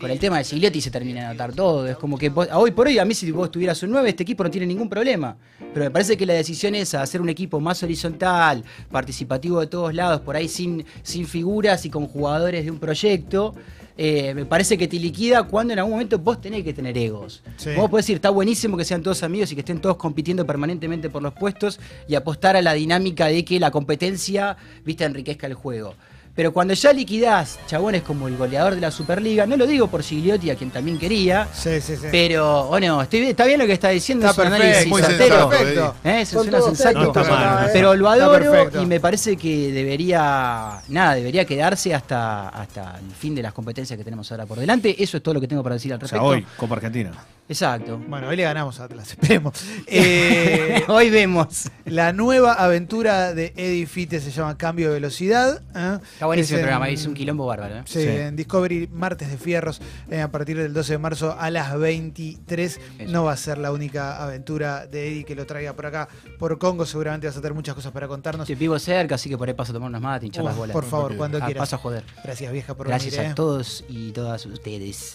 [0.00, 1.86] con el tema de Sigliotti se termina de notar todo.
[1.86, 4.22] Es como que vos- hoy por hoy, a mí si vos tuvieras un 9, este
[4.22, 5.36] equipo no tiene ningún problema.
[5.72, 9.94] Pero me parece que la decisión es hacer un equipo más horizontal, participativo de todos
[9.94, 13.54] lados, por ahí sin, sin figuras y con jugadores de un proyecto.
[13.98, 17.42] eh, me parece que te liquida cuando en algún momento vos tenés que tener egos.
[17.56, 17.70] Sí.
[17.74, 21.08] Vos podés decir, está buenísimo que sean todos amigos y que estén todos compitiendo permanentemente
[21.08, 25.54] por los puestos y apostar a la dinámica de que la competencia, viste, enriquezca el
[25.54, 25.94] juego.
[26.36, 30.02] Pero cuando ya liquidás chabones como el goleador de la Superliga, no lo digo por
[30.04, 32.06] Sigliotti, a quien también quería, Sí, sí, sí.
[32.12, 35.00] pero, bueno, estoy está bien lo que está diciendo, Está es un perfecto, análisis muy
[35.02, 35.24] certero.
[35.34, 35.94] sensato, perfecto.
[36.04, 36.26] ¿Eh?
[36.26, 36.98] Se suena sensato.
[37.00, 37.70] No está mal.
[37.72, 43.34] Pero lo adoro y me parece que debería, nada, debería quedarse hasta, hasta el fin
[43.34, 45.02] de las competencias que tenemos ahora por delante.
[45.02, 46.26] Eso es todo lo que tengo para decir al O sea, respecto.
[46.26, 47.12] hoy, Copa Argentina.
[47.48, 47.96] Exacto.
[48.08, 49.52] Bueno, hoy le ganamos a Atlas, esperemos.
[49.86, 51.70] Eh, hoy vemos.
[51.84, 55.62] la nueva aventura de Eddie Fite se llama Cambio de Velocidad.
[55.74, 55.98] ¿eh?
[56.26, 57.76] Está buenísimo Es el programa, es un quilombo bárbaro.
[57.76, 57.82] ¿eh?
[57.86, 58.08] Sí, Sí.
[58.08, 62.80] en Discovery Martes de Fierros eh, a partir del 12 de marzo a las 23.
[62.98, 63.10] Eso.
[63.12, 66.08] No va a ser la única aventura de Eddie que lo traiga por acá,
[66.38, 66.84] por Congo.
[66.86, 68.46] Seguramente vas a tener muchas cosas para contarnos.
[68.46, 70.72] Te vivo cerca, así que por ahí paso a tomar unas mates, hinchar las bolas.
[70.74, 71.62] por favor, cuando Ah, quieras.
[71.62, 72.04] paso a joder.
[72.24, 73.28] Gracias, vieja, por Gracias venir.
[73.28, 73.34] a ¿eh?
[73.34, 75.14] todos y todas ustedes.